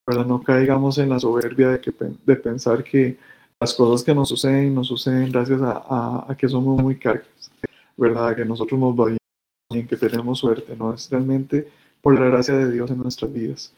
¿verdad? 0.07 0.27
No 0.27 0.43
caigamos 0.43 0.99
en 0.99 1.09
la 1.09 1.19
soberbia 1.19 1.71
de, 1.71 1.81
que, 1.81 1.93
de 2.25 2.37
pensar 2.37 2.85
que 2.85 3.19
las 3.61 3.75
cosas 3.75 4.05
que 4.05 4.15
nos 4.15 4.29
suceden, 4.29 4.75
nos 4.75 4.89
suceden 4.89 5.33
gracias 5.33 5.61
a, 5.63 5.83
a, 5.89 6.27
a 6.29 6.37
que 6.37 6.49
somos 6.49 6.81
muy 6.81 6.97
cargas, 6.97 7.51
¿verdad? 7.97 8.37
Que 8.37 8.45
nosotros 8.45 8.79
nos 8.79 8.95
va 8.95 9.07
bien, 9.71 9.89
que 9.89 9.97
tenemos 9.97 10.39
suerte, 10.39 10.77
¿no? 10.77 10.93
Es 10.93 11.11
realmente 11.11 11.69
por 12.03 12.19
la 12.19 12.27
gracia 12.27 12.55
de 12.55 12.71
Dios 12.71 12.91
en 12.91 12.99
nuestras 12.99 13.33
vidas. 13.33 13.73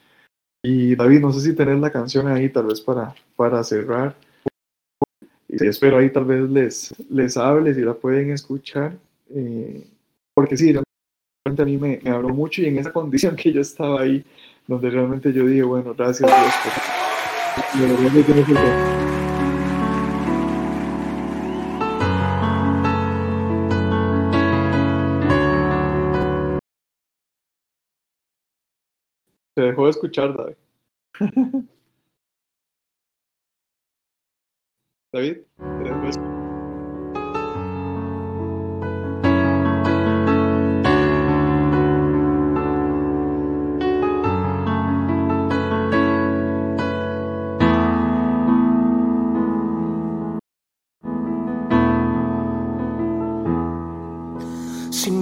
Y 0.64 0.96
David, 0.96 1.20
no 1.20 1.32
sé 1.32 1.40
si 1.40 1.54
tenés 1.54 1.78
la 1.78 1.92
canción 1.92 2.26
ahí, 2.26 2.48
tal 2.48 2.66
vez 2.66 2.80
para, 2.80 3.14
para 3.36 3.62
cerrar. 3.62 4.16
Y 5.48 5.64
espero 5.66 5.98
ahí 5.98 6.10
tal 6.10 6.24
vez 6.24 6.48
les, 6.50 6.94
les 7.08 7.36
hable, 7.36 7.72
si 7.74 7.82
la 7.82 7.94
pueden 7.94 8.30
escuchar. 8.30 8.96
Eh, 9.30 9.86
porque 10.34 10.56
sí, 10.56 10.72
realmente 10.72 11.62
a 11.62 11.64
mí 11.64 11.76
me, 11.76 12.00
me 12.02 12.10
habló 12.10 12.30
mucho 12.30 12.62
y 12.62 12.66
en 12.66 12.78
esa 12.78 12.92
condición 12.92 13.36
que 13.36 13.52
yo 13.52 13.60
estaba 13.60 14.02
ahí, 14.02 14.24
donde 14.66 14.90
realmente 14.90 15.32
yo 15.32 15.46
dije, 15.46 15.62
bueno, 15.62 15.94
gracias 15.94 16.28
Dios 16.28 16.54
por... 16.64 16.72
Que 17.72 17.80
Se 29.54 29.62
dejó 29.62 29.84
de 29.84 29.90
escuchar, 29.90 30.36
David. 30.36 30.56
David, 35.16 35.38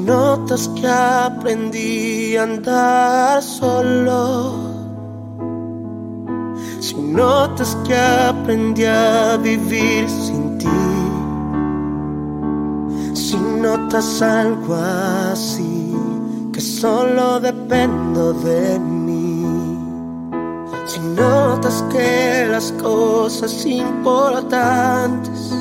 notas 0.05 0.69
que 0.69 0.87
aprendí 0.87 2.37
a 2.37 2.43
andar 2.43 3.43
solo, 3.43 4.74
si 6.85 6.97
notas 6.97 7.71
que 7.87 7.97
aprendí 7.97 8.85
a 8.85 9.39
vivir 9.39 10.05
sin 10.09 10.59
ti, 10.59 10.83
si 13.15 13.37
notas 13.37 14.21
algo 14.21 14.75
así, 14.75 15.97
que 16.53 16.61
solo 16.61 17.41
dependo 17.41 18.35
de 18.35 18.79
mí, 18.79 19.47
si 20.85 21.01
notas 21.01 21.83
que 21.91 22.47
las 22.51 22.71
cosas 22.73 23.65
importantes 23.65 25.55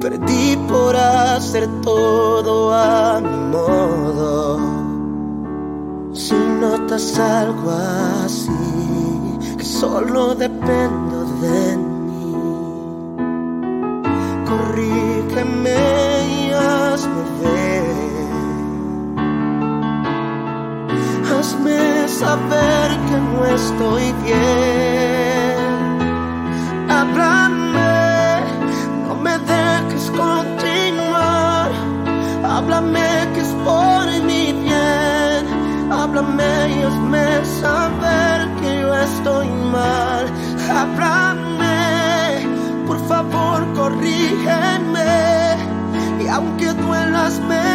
Perdí 0.00 0.56
por 0.68 0.94
hacer 0.94 1.68
todo 1.82 2.72
a 2.72 3.20
mi 3.20 3.36
modo. 3.50 4.87
Si 6.28 6.34
notas 6.34 7.18
algo 7.18 7.70
así, 8.22 8.50
que 9.56 9.64
solo 9.64 10.34
dependo 10.34 11.24
de 11.40 11.76
mí, 11.78 12.34
corrígeme 14.46 15.80
y 16.28 16.50
hazme 16.52 17.22
ver. 17.40 17.84
Hazme 21.32 22.08
saber 22.08 22.88
que 23.08 23.16
no 23.32 23.46
estoy 23.46 24.12
bien. 24.22 24.97
saber 37.60 38.48
que 38.60 38.80
yo 38.80 38.94
estoy 38.94 39.48
mal. 39.48 40.26
Háblame, 40.70 42.46
por 42.86 42.98
favor, 43.08 43.60
corrígeme. 43.74 45.56
Y 46.22 46.28
aunque 46.28 46.72
duelas, 46.72 47.40
me 47.40 47.67